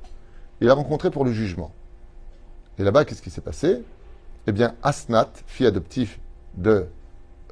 [0.61, 1.73] Il l'a rencontré pour le jugement.
[2.79, 3.83] Et là-bas, qu'est-ce qui s'est passé?
[4.47, 6.19] Eh bien, Asnat, fille adoptive
[6.55, 6.87] de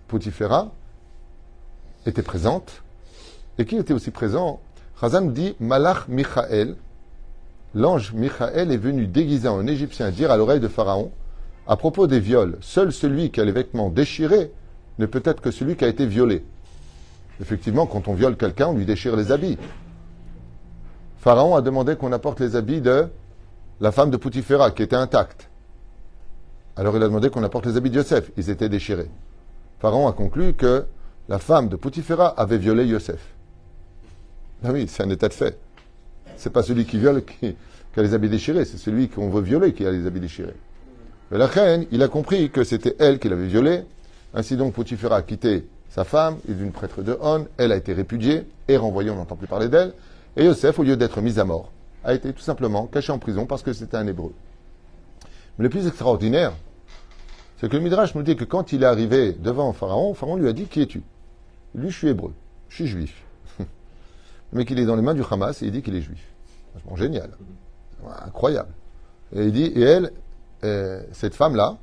[0.07, 0.71] Poutifera,
[2.07, 2.83] était présente.
[3.59, 4.61] Et qui était aussi présent?
[5.02, 6.76] Nous dit Malach Michael,
[7.74, 11.11] l'ange Michael est venu déguisé en Égyptien dire à l'oreille de Pharaon
[11.66, 14.52] à propos des viols, seul celui qui a les vêtements déchirés
[14.98, 16.44] ne peut être que celui qui a été violé.
[17.40, 19.59] Effectivement, quand on viole quelqu'un, on lui déchire les habits.
[21.18, 23.09] Pharaon a demandé qu'on apporte les habits de
[23.80, 25.50] la femme de Poutifera, qui était intacte.
[26.76, 28.30] Alors il a demandé qu'on apporte les habits de Yosef.
[28.37, 29.11] Ils étaient déchirés.
[29.80, 30.87] Pharaon a conclu que
[31.28, 33.34] la femme de Poutifera avait violé Yosef.
[34.62, 35.59] Ah oui, c'est un état de fait.
[36.37, 37.57] C'est pas celui qui viole qui,
[37.97, 40.55] a les habits déchirés, c'est celui qu'on veut violer qui a les habits déchirés.
[41.31, 43.83] Mais la reine, il a compris que c'était elle qui l'avait violé.
[44.35, 47.77] Ainsi donc, Poutifera a quitté sa femme, il est une prêtre de On, elle a
[47.77, 49.93] été répudiée et renvoyée, on n'entend plus parler d'elle.
[50.37, 51.71] Et Yosef, au lieu d'être mis à mort,
[52.03, 54.33] a été tout simplement caché en prison parce que c'était un hébreu.
[55.59, 56.53] Mais le plus extraordinaire,
[57.59, 60.49] c'est que le Midrash nous dit que quand il est arrivé devant Pharaon, Pharaon lui
[60.49, 61.03] a dit Qui es-tu?
[61.75, 62.33] Lui, je suis hébreu,
[62.69, 63.23] je suis juif.
[64.55, 66.27] Mais qu'il est dans les mains du Hamas et il dit qu'il est juif.
[66.71, 67.31] Franchement, génial.
[68.25, 68.71] Incroyable.
[69.35, 70.12] Et il dit Et elle,
[70.64, 71.77] euh, cette femme-là,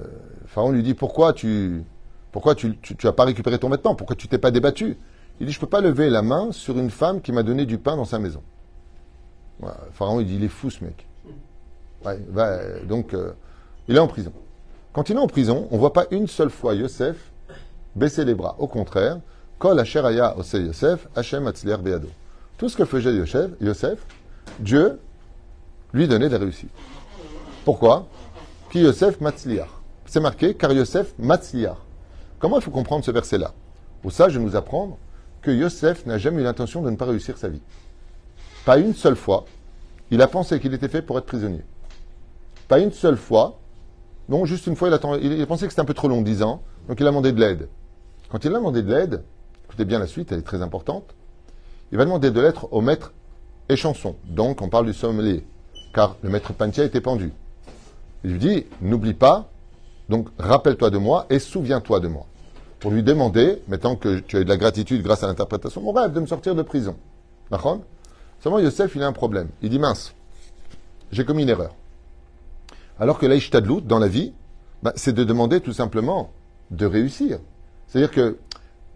[0.00, 0.04] euh,
[0.46, 1.84] Pharaon lui dit Pourquoi tu
[2.32, 3.94] pourquoi tu n'as pas récupéré ton vêtement?
[3.94, 4.96] Pourquoi tu t'es pas débattu?
[5.40, 7.64] Il dit Je ne peux pas lever la main sur une femme qui m'a donné
[7.64, 8.42] du pain dans sa maison.
[9.92, 11.06] Pharaon, il dit, il est fou ce mec.
[12.86, 13.32] donc, euh,
[13.88, 14.32] il est en prison.
[14.92, 17.16] Quand il est en prison, on ne voit pas une seule fois Yosef
[17.96, 18.56] baisser les bras.
[18.58, 19.18] Au contraire,
[19.58, 22.08] Kol Yosef, Hashem Beado.
[22.56, 23.12] Tout ce que faisait
[23.60, 23.98] Yosef,
[24.60, 25.00] Dieu
[25.92, 26.70] lui donnait des réussites.
[27.64, 28.06] Pourquoi?
[28.70, 29.68] Qui Yosef Matzliar.
[30.06, 31.76] C'est marqué, car Yosef Matzliar.
[32.38, 33.52] Comment il faut comprendre ce verset-là?
[34.02, 34.96] Pour ça, je vais nous apprendre
[35.42, 37.62] que Yosef n'a jamais eu l'intention de ne pas réussir sa vie.
[38.64, 39.44] Pas une seule fois,
[40.10, 41.64] il a pensé qu'il était fait pour être prisonnier.
[42.68, 43.58] Pas une seule fois,
[44.28, 46.22] non, juste une fois, il a, il a pensé que c'était un peu trop long,
[46.22, 47.68] dix ans, donc il a demandé de l'aide.
[48.30, 49.24] Quand il a demandé de l'aide,
[49.68, 51.14] écoutez bien la suite, elle est très importante,
[51.92, 53.12] il va demander de l'aide au maître
[53.68, 54.16] échanson.
[54.24, 55.44] Donc on parle du sommelier,
[55.94, 57.32] car le maître Pantia était pendu.
[58.24, 59.48] Il lui dit, n'oublie pas,
[60.08, 62.26] donc rappelle-toi de moi et souviens-toi de moi.
[62.80, 65.92] Pour lui demander, maintenant que tu as eu de la gratitude grâce à l'interprétation, mon
[65.92, 66.96] rêve de me sortir de prison.
[67.50, 67.80] D'accord
[68.40, 69.48] Seulement, Yosef, il a un problème.
[69.62, 70.14] Il dit mince,
[71.10, 71.74] j'ai commis une erreur.
[73.00, 74.32] Alors que l'Aïchtadlout, dans la vie,
[74.82, 76.30] bah, c'est de demander tout simplement
[76.70, 77.40] de réussir.
[77.88, 78.38] C'est-à-dire que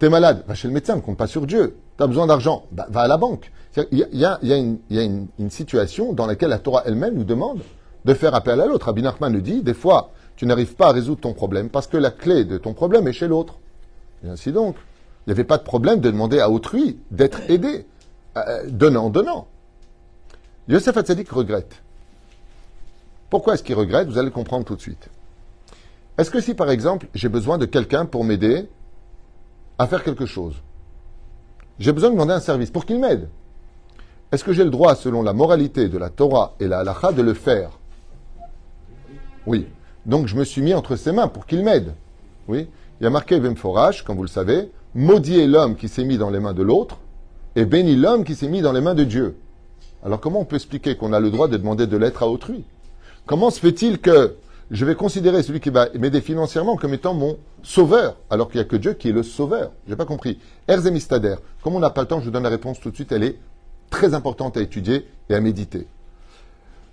[0.02, 1.76] tu es malade, va chez le médecin, ne compte pas sur Dieu.
[1.96, 3.52] Tu as besoin d'argent, bah, va à la banque.
[3.92, 7.60] Il y a, une, situation dans laquelle la Torah elle-même nous demande
[8.04, 8.88] de faire appel à l'autre.
[8.88, 11.96] Abin Nachman nous dit, des fois, tu n'arrives pas à résoudre ton problème parce que
[11.96, 13.60] la clé de ton problème est chez l'autre.
[14.24, 17.86] Et ainsi donc, il n'y avait pas de problème de demander à autrui d'être aidé.
[18.36, 19.46] Euh, donnant, donnant.
[20.66, 21.80] Yosef Hatzadik regrette.
[23.30, 24.08] Pourquoi est-ce qu'il regrette?
[24.08, 25.10] Vous allez le comprendre tout de suite.
[26.18, 28.66] Est-ce que si, par exemple, j'ai besoin de quelqu'un pour m'aider
[29.82, 30.54] à faire quelque chose,
[31.78, 33.28] j'ai besoin de demander un service pour qu'il m'aide,
[34.32, 37.20] est-ce que j'ai le droit, selon la moralité de la Torah et la halacha, de
[37.20, 37.70] le faire?
[39.46, 39.66] Oui.
[40.06, 41.92] Donc je me suis mis entre ses mains pour qu'il m'aide.
[42.48, 42.66] Oui.
[42.98, 46.30] Il y a marqué Forage, comme vous le savez, maudit l'homme qui s'est mis dans
[46.30, 46.98] les mains de l'autre,
[47.56, 49.36] et béni l'homme qui s'est mis dans les mains de Dieu.
[50.02, 52.64] Alors comment on peut expliquer qu'on a le droit de demander de l'être à autrui?
[53.26, 54.36] Comment se fait-il que
[54.70, 58.66] je vais considérer celui qui va m'aider financièrement comme étant mon sauveur, alors qu'il n'y
[58.66, 60.38] a que Dieu qui est le sauveur J'ai pas compris.
[60.68, 63.12] Erzemistader, comme on n'a pas le temps, je vous donne la réponse tout de suite,
[63.12, 63.38] elle est
[63.90, 65.86] très importante à étudier et à méditer.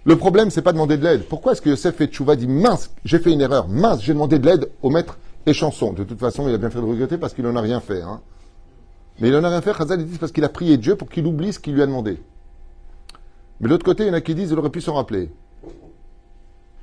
[0.06, 1.24] Le problème, c'est pas demander de l'aide.
[1.24, 4.40] Pourquoi est-ce que Yosef fait tchouva dit mince, j'ai fait une erreur, mince, j'ai demandé
[4.40, 5.94] de l'aide au maître et chanson.
[5.94, 8.02] De toute façon, il a bien fait de regretter parce qu'il n'en a rien fait.
[8.02, 8.22] Hein.
[9.20, 11.26] Mais il n'en a rien fait, Chazal, dit parce qu'il a prié Dieu pour qu'il
[11.26, 12.18] oublie ce qu'il lui a demandé.
[13.60, 15.30] Mais de l'autre côté, il y en a qui disent, il aurait pu s'en rappeler.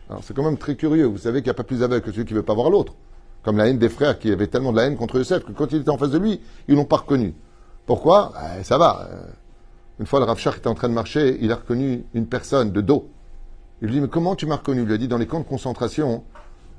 [0.08, 1.06] Alors c'est quand même très curieux.
[1.06, 2.70] Vous savez qu'il n'y a pas plus aveugle que celui qui ne veut pas voir
[2.70, 2.94] l'autre.
[3.42, 5.70] Comme la haine des frères qui avaient tellement de la haine contre Yosef que quand
[5.72, 7.34] il était en face de lui, ils l'ont pas reconnu.
[7.86, 8.32] Pourquoi?
[8.58, 9.08] Eh, Ça va.
[9.10, 9.22] Euh,
[10.00, 12.70] Une fois, le Rav Shach était en train de marcher, il a reconnu une personne
[12.72, 13.08] de dos.
[13.80, 14.82] Il lui dit, mais comment tu m'as reconnu?
[14.82, 16.22] Il lui a dit, dans les camps de concentration,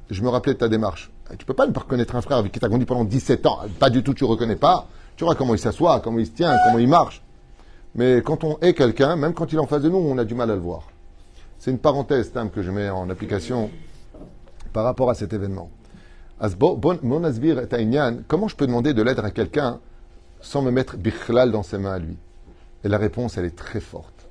[0.09, 1.09] je me rappelais de ta démarche.
[1.31, 3.05] Eh, Tu peux pas ne pas reconnaître un frère avec qui tu as grandi pendant
[3.05, 3.59] 17 ans.
[3.79, 4.87] Pas du tout, tu reconnais pas.
[5.15, 7.23] Tu vois comment il s'assoit, comment il se tient, comment il marche.
[7.95, 10.25] Mais quand on est quelqu'un, même quand il est en face de nous, on a
[10.25, 10.83] du mal à le voir.
[11.59, 13.69] C'est une parenthèse, que je mets en application
[14.73, 15.69] par rapport à cet événement.
[16.39, 19.79] Comment je peux demander de l'aide à quelqu'un
[20.39, 22.15] sans me mettre bichlal dans ses mains à lui?
[22.83, 24.27] Et la réponse, elle est très forte.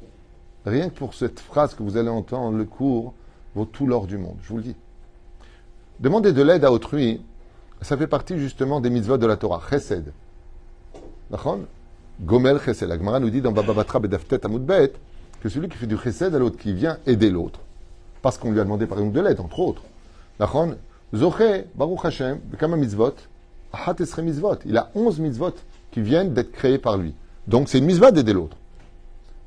[0.65, 3.13] Rien que pour cette phrase que vous allez entendre, le cours
[3.55, 4.77] vaut tout l'or du monde, je vous le dis.
[5.99, 7.23] Demander de l'aide à autrui,
[7.83, 10.13] ça fait partie justement des mitzvot de la Torah, chesed.
[12.21, 12.89] Gomel chesed.
[12.89, 14.93] La Gemara nous dit dans Baba Batra Bedaftet Amudbet
[15.47, 17.61] que celui qui fait du chesed à l'autre, qui vient aider l'autre,
[18.21, 19.83] parce qu'on lui a demandé par exemple de l'aide, entre autres.
[20.41, 20.67] D'accord
[21.15, 22.41] Zoché, Baruch Hashem,
[22.77, 23.15] mitzvot,
[23.73, 24.57] Ahat esre mitzvot.
[24.65, 25.53] Il a 11 mitzvot
[25.93, 27.15] qui viennent d'être créés par lui.
[27.47, 28.57] Donc c'est une mitzvah d'aider l'autre.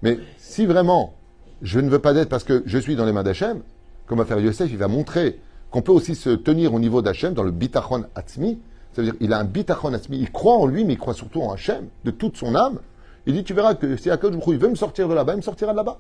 [0.02, 1.16] Mais si vraiment
[1.62, 3.60] je ne veux pas d'aide parce que je suis dans les mains d'Hachem,
[4.08, 5.38] comme va faire Yosef, il va montrer
[5.70, 8.58] qu'on peut aussi se tenir au niveau d'Hachem dans le bitachon atzmi.
[8.94, 10.18] Ça veut dire qu'il a un bitachon atzmi.
[10.18, 12.80] Il croit en lui, mais il croit surtout en Hachem, de toute son âme.
[13.26, 15.42] Il dit, tu verras que si Akadosh il veut me sortir de là-bas, il me
[15.42, 16.00] sortira de là-bas.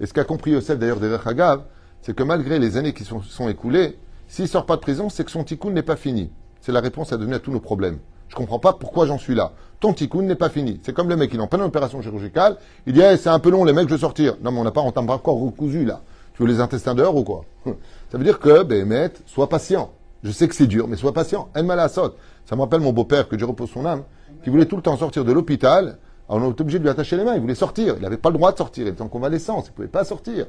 [0.00, 1.62] Et ce qu'a compris Yosef d'ailleurs des Hagav,
[2.02, 5.24] c'est que malgré les années qui sont, sont écoulées, s'il sort pas de prison, c'est
[5.24, 6.30] que son tikkun n'est pas fini.
[6.60, 7.98] C'est la réponse à donner à tous nos problèmes.
[8.28, 9.52] Je comprends pas pourquoi j'en suis là.
[9.80, 10.80] Ton tikkun n'est pas fini.
[10.82, 12.56] C'est comme le mec, il est en pleine opération chirurgicale.
[12.86, 14.36] Il dit, Eh, c'est un peu long, les mecs, je veux sortir.
[14.42, 16.00] Non, mais on n'a pas, on t'a encore recousu, là.
[16.34, 17.44] Tu veux les intestins dehors ou quoi?
[18.10, 19.92] Ça veut dire que, Béhémet, sois patient.
[20.24, 21.48] Je sais que c'est dur, mais sois patient.
[21.54, 22.14] El malasot.
[22.46, 24.04] Ça me rappelle mon beau-père, que Dieu repose son âme,
[24.42, 25.98] qui voulait tout le temps sortir de l'hôpital.
[26.28, 27.34] Alors on est obligé de lui attacher les mains.
[27.34, 27.94] Il voulait sortir.
[27.96, 28.86] Il n'avait pas le droit de sortir.
[28.86, 29.66] Il était en convalescence.
[29.66, 30.46] Il ne pouvait pas sortir.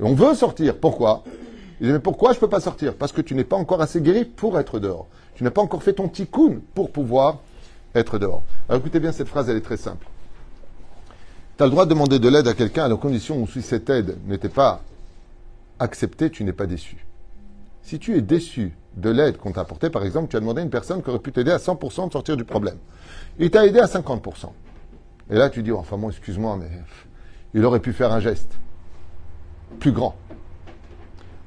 [0.00, 0.76] On veut sortir.
[0.78, 1.24] Pourquoi?
[1.80, 2.94] Il dit, mais pourquoi je ne peux pas sortir?
[2.94, 5.06] Parce que tu n'es pas encore assez guéri pour être dehors.
[5.34, 7.38] Tu n'as pas encore fait ton tikkun pour pouvoir
[7.94, 8.42] être dehors.
[8.68, 10.06] Alors écoutez bien, cette phrase, elle est très simple.
[11.56, 13.62] Tu as le droit de demander de l'aide à quelqu'un à la condition où si
[13.62, 14.82] cette aide n'était pas
[15.78, 17.06] acceptée, tu n'es pas déçu.
[17.82, 20.64] Si tu es déçu de l'aide qu'on t'a apportée, par exemple, tu as demandé à
[20.64, 22.76] une personne qui aurait pu t'aider à 100% de sortir du problème.
[23.38, 24.50] Il t'a aidé à 50%.
[25.30, 26.68] Et là, tu dis, enfin bon, excuse-moi, mais
[27.54, 28.52] il aurait pu faire un geste
[29.78, 30.14] plus grand.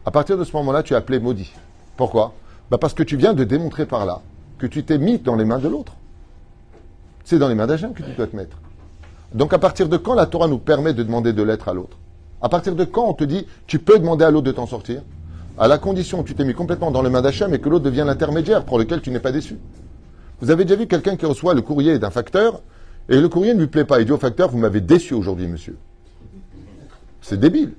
[0.06, 1.52] À partir de ce moment-là, tu es appelé maudit.
[1.98, 2.34] Pourquoi?
[2.72, 4.22] Bah Parce que tu viens de démontrer par là
[4.58, 5.94] que tu t'es mis dans les mains de l'autre.
[7.26, 8.58] C'est dans les mains d'Hachem que tu dois te mettre.
[9.34, 11.98] Donc à partir de quand la Torah nous permet de demander de l'être à l'autre?
[12.42, 15.02] À partir de quand on te dit, tu peux demander à l'autre de t'en sortir?
[15.58, 17.86] À la condition où tu t'es mis complètement dans les mains d'Hachem et que l'autre
[17.86, 19.58] devient l'intermédiaire pour lequel tu n'es pas déçu.
[20.42, 22.62] Vous avez déjà vu quelqu'un qui reçoit le courrier d'un facteur
[23.10, 24.00] et le courrier ne lui plaît pas.
[24.00, 25.78] Il dit au facteur, vous m'avez déçu aujourd'hui, monsieur.
[27.22, 27.74] C'est débile.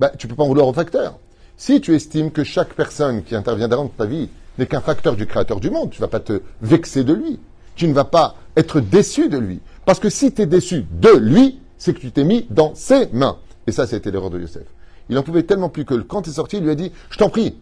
[0.00, 1.18] Ben, tu peux pas en vouloir au facteur.
[1.56, 5.26] Si tu estimes que chaque personne qui interviendra dans ta vie n'est qu'un facteur du
[5.26, 7.40] créateur du monde, tu ne vas pas te vexer de lui.
[7.74, 9.60] Tu ne vas pas être déçu de lui.
[9.84, 13.08] Parce que si tu es déçu de lui, c'est que tu t'es mis dans ses
[13.12, 13.38] mains.
[13.66, 14.64] Et ça, c'était l'erreur de Yosef.
[15.08, 17.18] Il en pouvait tellement plus que quand il est sorti, il lui a dit, je
[17.18, 17.56] t'en prie,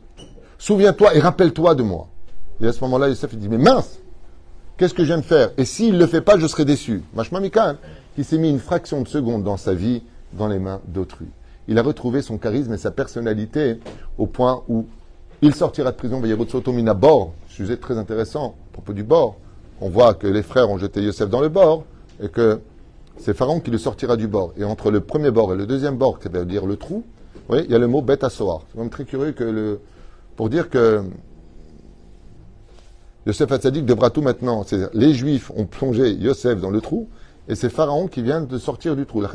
[0.59, 2.09] souviens-toi et rappelle-toi de moi.
[2.61, 3.99] Et à ce moment-là, Yosef, dit, mais mince,
[4.77, 5.51] qu'est-ce que de faire?
[5.57, 7.03] Et s'il ne le fait pas, je serai déçu.
[7.15, 7.77] Machma Mikan,
[8.15, 11.27] qui s'est mis une fraction de seconde dans sa vie dans les mains d'autrui.
[11.69, 13.79] Il a retrouvé son charisme et sa personnalité
[14.19, 14.87] au point où
[15.43, 19.37] il sortira de prison, Sotomina bord, sujet très intéressant à propos du bord.
[19.81, 21.85] On voit que les frères ont jeté Yosef dans le bord
[22.23, 22.61] et que
[23.19, 24.53] c'est Pharaon qui le sortira du bord.
[24.57, 27.41] Et entre le premier bord et le deuxième bord, qui veut dire le trou, vous
[27.49, 28.63] voyez, il y a le mot bête à soar.
[28.73, 29.81] C'est même très curieux que le,
[30.37, 31.03] pour dire que
[33.27, 34.65] Yosef Hatzadik devra tout maintenant.
[34.95, 37.09] Les Juifs ont plongé Yosef dans le trou
[37.49, 39.21] et c'est Pharaon qui vient de sortir du trou.
[39.21, 39.31] La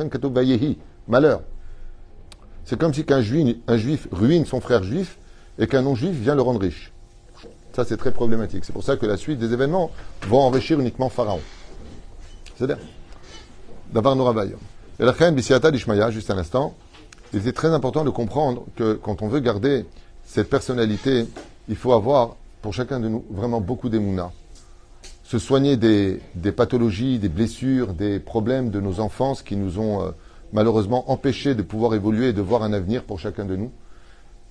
[1.08, 1.42] malheur.
[2.64, 5.18] C'est comme si juif, un juif ruine son frère juif
[5.60, 6.94] et qu'un non-juif vient le rendre riche.
[7.74, 8.66] Ça, c'est très problématique.
[8.66, 9.92] C'est pour ça que la suite des événements
[10.28, 11.40] vont enrichir uniquement Pharaon.
[12.56, 12.78] C'est-à-dire,
[13.94, 14.32] d'avoir nos.
[14.32, 14.54] Et
[15.00, 16.76] la reine Bissiata d'Ishmaïa, juste un instant,
[17.34, 19.86] il était très important de comprendre que quand on veut garder
[20.26, 21.26] cette personnalité,
[21.70, 24.32] il faut avoir, pour chacun de nous, vraiment beaucoup d'émouna.
[25.24, 30.02] Se soigner des, des, pathologies, des blessures, des problèmes de nos enfances qui nous ont
[30.02, 30.12] euh,
[30.54, 33.72] malheureusement empêchés de pouvoir évoluer et de voir un avenir pour chacun de nous.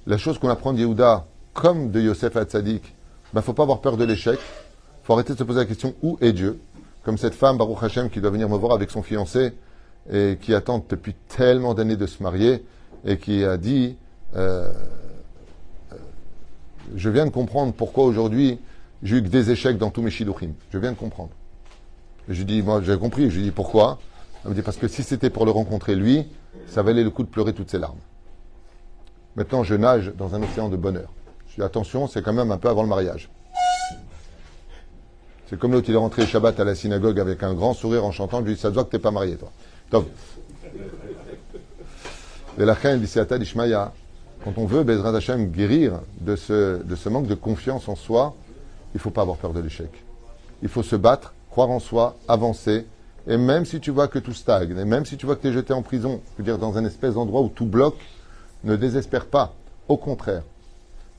[0.06, 3.62] La chose qu'on apprend de Yehuda, comme de Yosef Hatzadik, il ben, ne faut pas
[3.62, 4.38] avoir peur de l'échec.
[4.38, 6.60] Il faut arrêter de se poser la question où est Dieu?
[7.04, 9.52] Comme cette femme, Baruch Hashem, qui doit venir me voir avec son fiancé
[10.10, 12.64] et qui attend depuis tellement d'années de se marier
[13.04, 13.96] et qui a dit
[14.36, 14.72] euh,
[16.96, 18.58] Je viens de comprendre pourquoi aujourd'hui
[19.02, 20.52] j'ai eu que des échecs dans tous mes shiduchim.
[20.70, 21.30] Je viens de comprendre.
[22.28, 23.30] Et je dis Moi, j'ai compris.
[23.30, 23.98] Je lui dis Pourquoi?
[24.44, 26.26] Elle me dit Parce que si c'était pour le rencontrer lui,
[26.66, 27.98] ça valait le coup de pleurer toutes ses larmes.
[29.36, 31.10] Maintenant, je nage dans un océan de bonheur.
[31.48, 33.30] Je dis Attention, c'est quand même un peu avant le mariage.
[35.50, 38.12] C'est comme l'autre, il est rentré Shabbat à la synagogue avec un grand sourire en
[38.12, 38.38] chantant.
[38.38, 39.50] Je lui dis, ça te voit que t'es pas marié, toi.
[42.58, 42.76] Et la
[43.38, 43.92] d'Ishmaya,
[44.44, 48.34] quand on veut, Bezrat Hashem, guérir de ce, de ce manque de confiance en soi,
[48.94, 49.90] il ne faut pas avoir peur de l'échec.
[50.62, 52.86] Il faut se battre, croire en soi, avancer.
[53.26, 55.48] Et même si tu vois que tout stagne, et même si tu vois que tu
[55.48, 58.00] es jeté en prison, je veux dire dans un espèce d'endroit où tout bloque,
[58.64, 59.54] ne désespère pas.
[59.88, 60.42] Au contraire,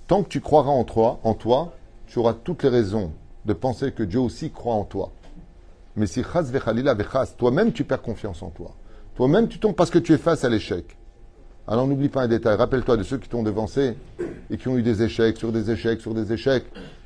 [0.08, 1.74] tant que tu croiras en toi, en toi,
[2.08, 3.12] tu auras toutes les raisons
[3.46, 5.12] de penser que Dieu aussi croit en toi.
[5.96, 6.52] Mais si chas
[7.38, 8.72] toi-même tu perds confiance en toi.
[9.16, 10.98] Toi-même tu tombes parce que tu es face à l'échec.
[11.72, 12.58] Alors n'oublie pas un détail.
[12.58, 13.96] Rappelle-toi de ceux qui t'ont devancé
[14.50, 16.66] et qui ont eu des échecs sur des échecs sur des échecs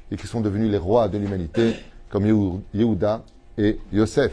[0.10, 1.76] et qui sont devenus les rois de l'humanité,
[2.10, 2.26] comme
[2.74, 3.24] Yehuda
[3.60, 4.32] et Yosef.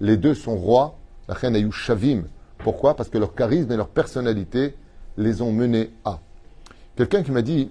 [0.00, 0.94] Les deux sont rois.
[1.26, 2.22] La reine a eu Shavim.
[2.58, 2.94] Pourquoi?
[2.94, 4.76] Parce que leur charisme et leur personnalité
[5.16, 6.20] les ont menés à.
[6.94, 7.68] Quelqu'un qui m'a dit,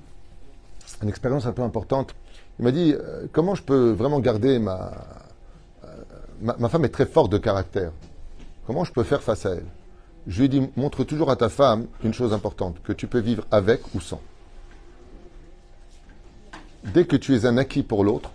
[1.02, 2.14] une expérience un peu importante,
[2.60, 4.92] il m'a dit, euh, comment je peux vraiment garder euh, ma...
[6.42, 7.94] Ma femme est très forte de caractère.
[8.68, 9.81] Comment je peux faire face à elle?
[10.28, 13.46] Je lui dit, montre toujours à ta femme une chose importante, que tu peux vivre
[13.52, 14.22] avec ou sans.
[16.84, 18.32] Dès que tu es un acquis pour l'autre,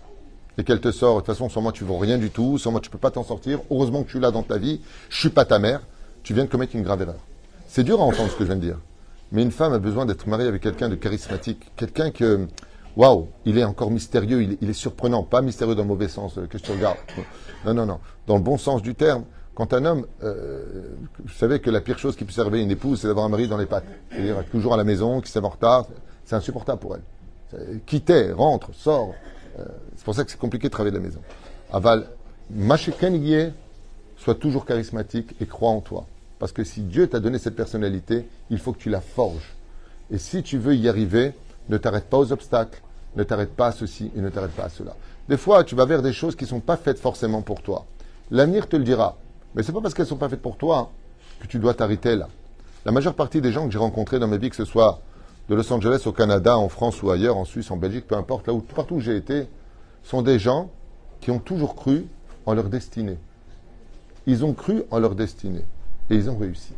[0.57, 2.71] et qu'elle te sort, de toute façon, sans moi tu vaux rien du tout, sans
[2.71, 4.81] moi tu ne peux pas t'en sortir, heureusement que tu es là dans ta vie,
[5.09, 5.81] je suis pas ta mère,
[6.23, 7.19] tu viens de commettre une grave erreur.
[7.67, 8.79] C'est dur à entendre ce que je viens de dire.
[9.31, 12.47] Mais une femme a besoin d'être mariée avec quelqu'un de charismatique, quelqu'un que,
[12.95, 16.47] waouh, il est encore mystérieux, il, est surprenant, pas mystérieux dans le mauvais sens, euh,
[16.47, 16.97] que tu regardes.
[17.65, 17.99] Non, non, non.
[18.25, 19.25] Dans le bon sens du terme,
[19.57, 20.61] quand un homme, euh,
[21.25, 23.29] vous savez que la pire chose qui puisse arriver à une épouse, c'est d'avoir un
[23.29, 23.87] mari dans les pattes.
[24.11, 25.87] C'est-à-dire toujours à la maison, qui s'est en retard,
[26.25, 27.79] c'est insupportable pour elle.
[27.87, 29.15] Quitter, rentre, sort.
[29.57, 29.65] Euh,
[29.95, 31.21] c'est pour ça que c'est compliqué de travailler de la maison.
[31.73, 32.05] Aval,
[32.51, 33.51] Machekanigier,
[34.15, 36.05] sois toujours charismatique et crois en toi.
[36.37, 39.55] Parce que si Dieu t'a donné cette personnalité, il faut que tu la forges.
[40.11, 41.33] Et si tu veux y arriver,
[41.69, 42.79] ne t'arrête pas aux obstacles,
[43.15, 44.95] ne t'arrête pas à ceci et ne t'arrête pas à cela.
[45.27, 47.85] Des fois, tu vas vers des choses qui ne sont pas faites forcément pour toi.
[48.29, 49.17] L'avenir te le dira.
[49.57, 50.91] Mais ce n'est pas parce qu'elles ne sont pas faites pour toi
[51.39, 52.29] que tu dois t'arrêter là.
[52.85, 55.01] La majeure partie des gens que j'ai rencontrés dans ma vie, que ce soit
[55.49, 58.45] de Los Angeles au Canada, en France ou ailleurs, en Suisse, en Belgique, peu importe,
[58.45, 59.47] là où partout où j'ai été,
[60.03, 60.69] sont des gens
[61.21, 62.05] qui ont toujours cru
[62.45, 63.17] en leur destinée.
[64.27, 65.65] Ils ont cru en leur destinée.
[66.11, 66.73] Et ils ont réussi.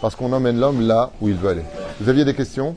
[0.00, 1.64] Parce qu'on emmène l'homme là où il veut aller.
[2.00, 2.74] Vous aviez des questions?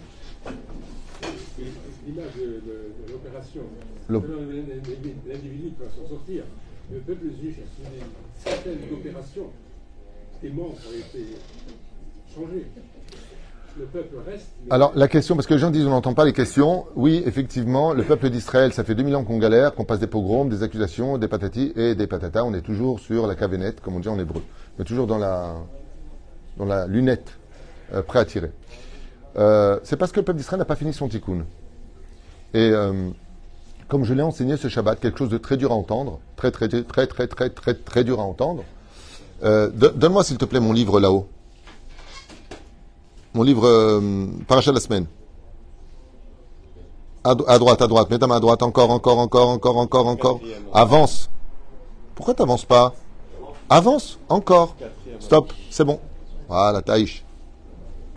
[2.05, 3.61] L'image de, l'opération.
[4.09, 6.43] L'individu va s'en sortir.
[6.91, 9.47] Le peuple juif a certaines opérations.
[10.41, 11.25] Des membres ont été
[12.33, 12.67] changés.
[13.79, 14.49] Le peuple reste.
[14.69, 16.85] Alors, la question, parce que les gens disent on n'entend pas les questions.
[16.95, 20.45] Oui, effectivement, le peuple d'Israël, ça fait 2000 ans qu'on galère, qu'on passe des pogroms,
[20.47, 22.43] des accusations, des patatis et des patatas.
[22.43, 24.43] On est toujours sur la cavenette, comme on dit en hébreu.
[24.77, 25.55] On est toujours dans la,
[26.57, 27.31] dans la lunette,
[27.93, 28.51] euh, prêt à tirer.
[29.37, 31.45] Euh, c'est parce que le peuple d'Israël n'a pas fini son tikkun.
[32.53, 33.09] Et euh,
[33.93, 36.67] comme je l'ai enseigné ce Shabbat, quelque chose de très dur à entendre, très très
[36.67, 38.63] très très très très très, très dur à entendre.
[39.43, 41.27] Donne-moi s'il te plaît mon livre là-haut
[43.35, 45.05] mon livre euh, Parachat de la semaine.
[47.23, 50.41] À, droite, à droite, mets ta main à droite, encore, encore, encore, encore, encore, encore.
[50.73, 51.29] Avance.
[52.15, 52.95] Pourquoi t'avances pas?
[53.69, 54.75] Avance, encore.
[55.19, 55.99] Stop, c'est bon.
[56.47, 57.23] Voilà, taïch.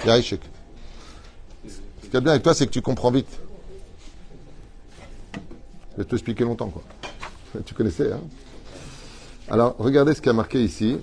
[0.07, 0.41] Yaïchek.
[1.67, 3.29] Ce qui est bien avec toi, c'est que tu comprends vite.
[5.96, 6.82] Je vais te expliquer longtemps, quoi.
[7.64, 8.20] Tu connaissais, hein
[9.48, 10.98] Alors, regardez ce qui a marqué ici.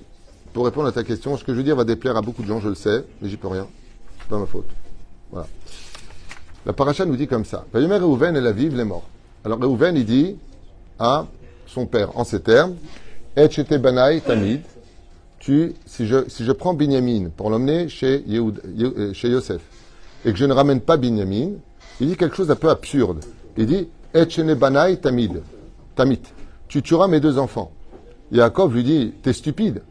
[0.54, 2.48] Pour répondre à ta question, ce que je veux dire va déplaire à beaucoup de
[2.48, 3.68] gens, je le sais, mais j'y peux rien
[4.30, 4.70] pas ma faute.
[5.32, 5.48] Voilà.
[6.66, 7.66] La paracha nous dit comme ça.
[7.74, 9.08] Reuven et la vive les morts.
[9.44, 10.38] Alors Reuven, il dit
[11.00, 11.26] à
[11.66, 12.76] son père en ces termes
[13.36, 14.62] Et banai tamid.
[15.40, 19.62] Tu, si je, si je prends Binyamin pour l'emmener chez, euh, chez Yosef
[20.24, 21.50] et que je ne ramène pas Binyamin,
[22.00, 23.26] il dit quelque chose d'un peu absurde.
[23.58, 25.42] Il dit Et banai tamid.
[25.96, 26.22] Tamit.
[26.68, 27.72] Tu tueras mes deux enfants.
[28.32, 29.82] Yaakov lui dit T'es stupide.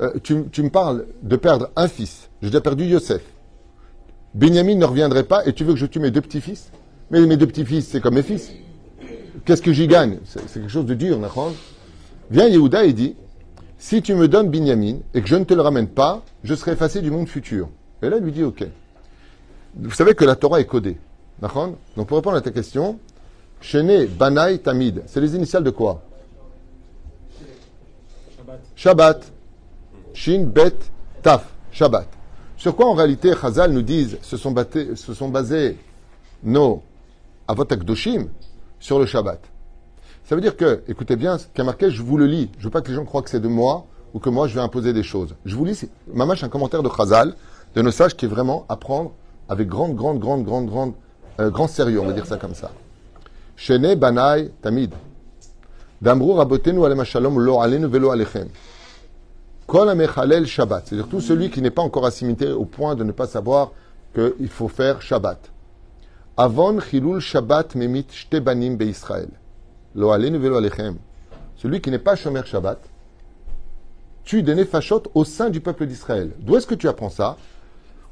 [0.00, 2.28] Euh, tu, me parles de perdre un fils.
[2.40, 3.22] J'ai déjà perdu Yosef.
[4.34, 6.70] Benjamin ne reviendrait pas et tu veux que je tue mes deux petits-fils?
[7.10, 8.52] Mais mes deux petits-fils, c'est comme mes fils.
[9.44, 10.18] Qu'est-ce que j'y gagne?
[10.24, 11.52] C'est quelque chose de dur, d'accord
[12.30, 13.16] Viens Yehuda et dit
[13.78, 16.72] Si tu me donnes Binyamin et que je ne te le ramène pas, je serai
[16.72, 17.68] effacé du monde futur.
[18.02, 18.64] Et là, il lui dit Ok.
[19.74, 20.98] Vous savez que la Torah est codée.
[21.40, 22.98] Donc, pour répondre à ta question,
[23.60, 26.02] Shene, Banai, Tamid, c'est les initiales de quoi
[28.76, 29.32] Shabbat.
[30.14, 30.76] Shin, Bet,
[31.22, 31.44] Taf.
[31.72, 32.06] Shabbat.
[32.56, 35.76] Sur quoi en réalité Chazal nous disent se sont, basés
[36.42, 36.82] nos
[37.46, 38.28] Avot Akdoshim
[38.80, 39.40] sur le Shabbat.
[40.24, 41.46] Ça veut dire que, écoutez bien, ce
[41.88, 42.50] je vous le lis.
[42.58, 44.54] Je veux pas que les gens croient que c'est de moi ou que moi je
[44.54, 45.34] vais imposer des choses.
[45.44, 47.34] Je vous lis, mamache, un commentaire de Chazal,
[47.74, 49.12] de nos sages qui est vraiment à prendre
[49.48, 50.92] avec grande, grande, grande, grande, grande,
[51.40, 52.70] euh, grand sérieux, on va dire ça comme ça.
[53.58, 54.92] Shene Banai Tamid.
[56.00, 58.46] Damrou rabotenu alem shalom lo alenu velo alechem.
[59.66, 60.86] Kol amechalel Shabbat.
[60.86, 63.72] C'est-à-dire tout celui qui n'est pas encore assimilé au point de ne pas savoir
[64.14, 65.50] qu'il faut faire Shabbat.
[66.36, 69.28] Avon chilul Shabbat memit shte banim be Israël.
[69.96, 70.96] Lo alenu velo alechem.
[71.56, 72.78] Celui qui n'est pas Shomer Shabbat
[74.22, 76.30] tue des nefashot au sein du peuple d'Israël.
[76.38, 77.36] D'où est-ce que tu apprends ça?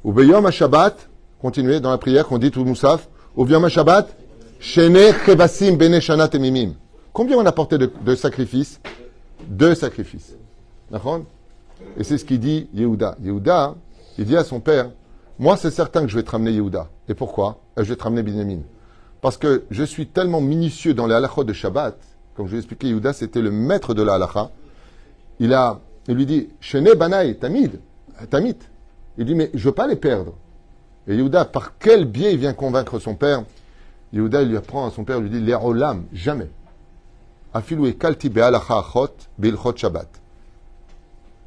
[0.03, 1.07] Ou beyom Shabbat,
[1.39, 4.13] continuez dans la prière qu'on dit tout Moussaf, ou beyom Shabbat,
[7.13, 8.79] Combien on a porté de, sacrifices?
[9.47, 10.35] Deux sacrifices.
[11.97, 13.17] Et c'est ce qu'il dit Yehuda.
[13.23, 13.75] Yehuda,
[14.17, 14.89] il dit à son père,
[15.37, 16.89] moi c'est certain que je vais te ramener Yehuda.
[17.07, 17.59] Et pourquoi?
[17.77, 18.61] Euh, Je vais te ramener Binyamin.
[19.21, 21.97] Parce que je suis tellement minutieux dans les halachot de Shabbat,
[22.35, 24.51] comme je l'ai expliqué, Yehuda c'était le maître de la halacha.
[25.39, 27.79] Il a, il lui dit, Shene Banaï, Tamid,
[28.29, 28.57] Tamit.
[29.19, 30.33] Il dit, mais je veux pas les perdre.
[31.07, 33.43] Et Yehuda, par quel biais il vient convaincre son père
[34.13, 36.49] Yehuda, lui apprend à son père, lui dit, les olam, jamais.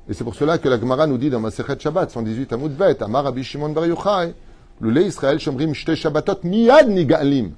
[0.09, 3.03] Et c'est pour cela que la Gemara nous dit dans Masechet Shabbat, 118 Amoud Bet,
[3.03, 4.35] Amar Rabbi Shimon Bar Yochai,
[4.81, 7.53] Lulei Israël Shomrim Shte Shabbatot Miyad Nigalim.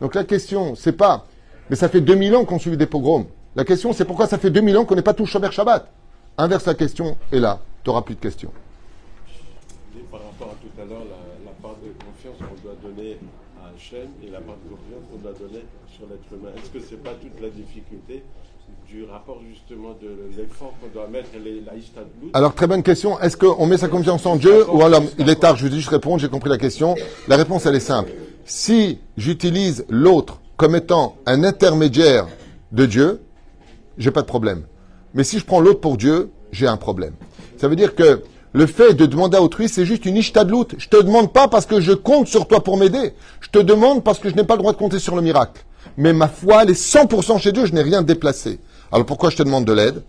[0.00, 1.26] Donc la question, c'est pas,
[1.70, 3.26] mais ça fait 2000 ans qu'on suit des pogroms.
[3.54, 5.86] La question, c'est pourquoi ça fait 2000 ans qu'on n'est pas tous Shomer Shabbat?
[6.38, 8.50] Inverse la question, et là, tu n'auras plus de questions.
[10.10, 13.18] Par rapport à tout à l'heure, la, la part de confiance qu'on doit donner
[14.22, 14.56] et la part
[15.10, 16.50] qu'on doit donner sur l'être humain.
[16.56, 18.22] Est-ce que c'est pas toute la difficulté
[18.88, 21.28] du rapport justement de l'effort qu'on doit mettre
[22.32, 23.18] Alors, très bonne question.
[23.20, 25.80] Est-ce qu'on met sa confiance en Dieu ou l'homme Il est tard, je vous dis,
[25.80, 26.94] je réponds, j'ai compris la question.
[27.28, 28.10] La réponse, elle est simple.
[28.44, 32.26] Si j'utilise l'autre comme étant un intermédiaire
[32.72, 33.22] de Dieu,
[33.98, 34.64] j'ai pas de problème.
[35.14, 37.14] Mais si je prends l'autre pour Dieu, j'ai un problème.
[37.56, 38.22] Ça veut dire que
[38.54, 40.68] le fait de demander à autrui, c'est juste une ishtadlout.
[40.78, 43.12] Je te demande pas parce que je compte sur toi pour m'aider.
[43.40, 45.64] Je te demande parce que je n'ai pas le droit de compter sur le miracle.
[45.96, 48.60] Mais ma foi, elle est 100% chez Dieu, je n'ai rien déplacé.
[48.92, 50.02] Alors pourquoi je te demande de l'aide?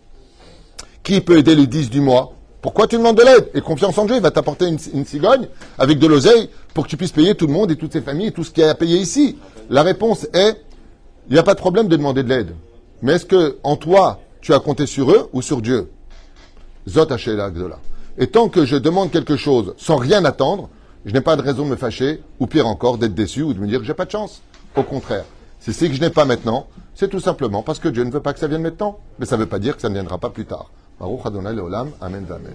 [1.02, 2.34] Qui peut aider les 10 du mois?
[2.62, 3.50] Pourquoi tu demandes de l'aide?
[3.56, 5.48] Et confiance en Dieu, il va t'apporter une, cigogne
[5.80, 8.28] avec de l'oseille pour que tu puisses payer tout le monde et toutes ses familles
[8.28, 9.40] et tout ce qu'il y a à payer ici.
[9.72, 10.56] La réponse est,
[11.30, 12.56] il n'y a pas de problème de demander de l'aide.
[13.02, 15.90] Mais est-ce que en toi, tu as compté sur eux ou sur Dieu?
[16.88, 17.08] Zot.
[18.18, 20.70] Et tant que je demande quelque chose sans rien attendre,
[21.06, 23.60] je n'ai pas de raison de me fâcher, ou pire encore, d'être déçu ou de
[23.60, 24.42] me dire que j'ai pas de chance.
[24.76, 25.26] Au contraire.
[25.60, 28.22] Si c'est que je n'ai pas maintenant, c'est tout simplement parce que Dieu ne veut
[28.22, 29.00] pas que ça vienne maintenant.
[29.20, 30.72] Mais ça ne veut pas dire que ça ne viendra pas plus tard.
[31.00, 31.92] Baruch Adonai Leolam.
[32.02, 32.26] Amen.
[32.30, 32.54] Amen.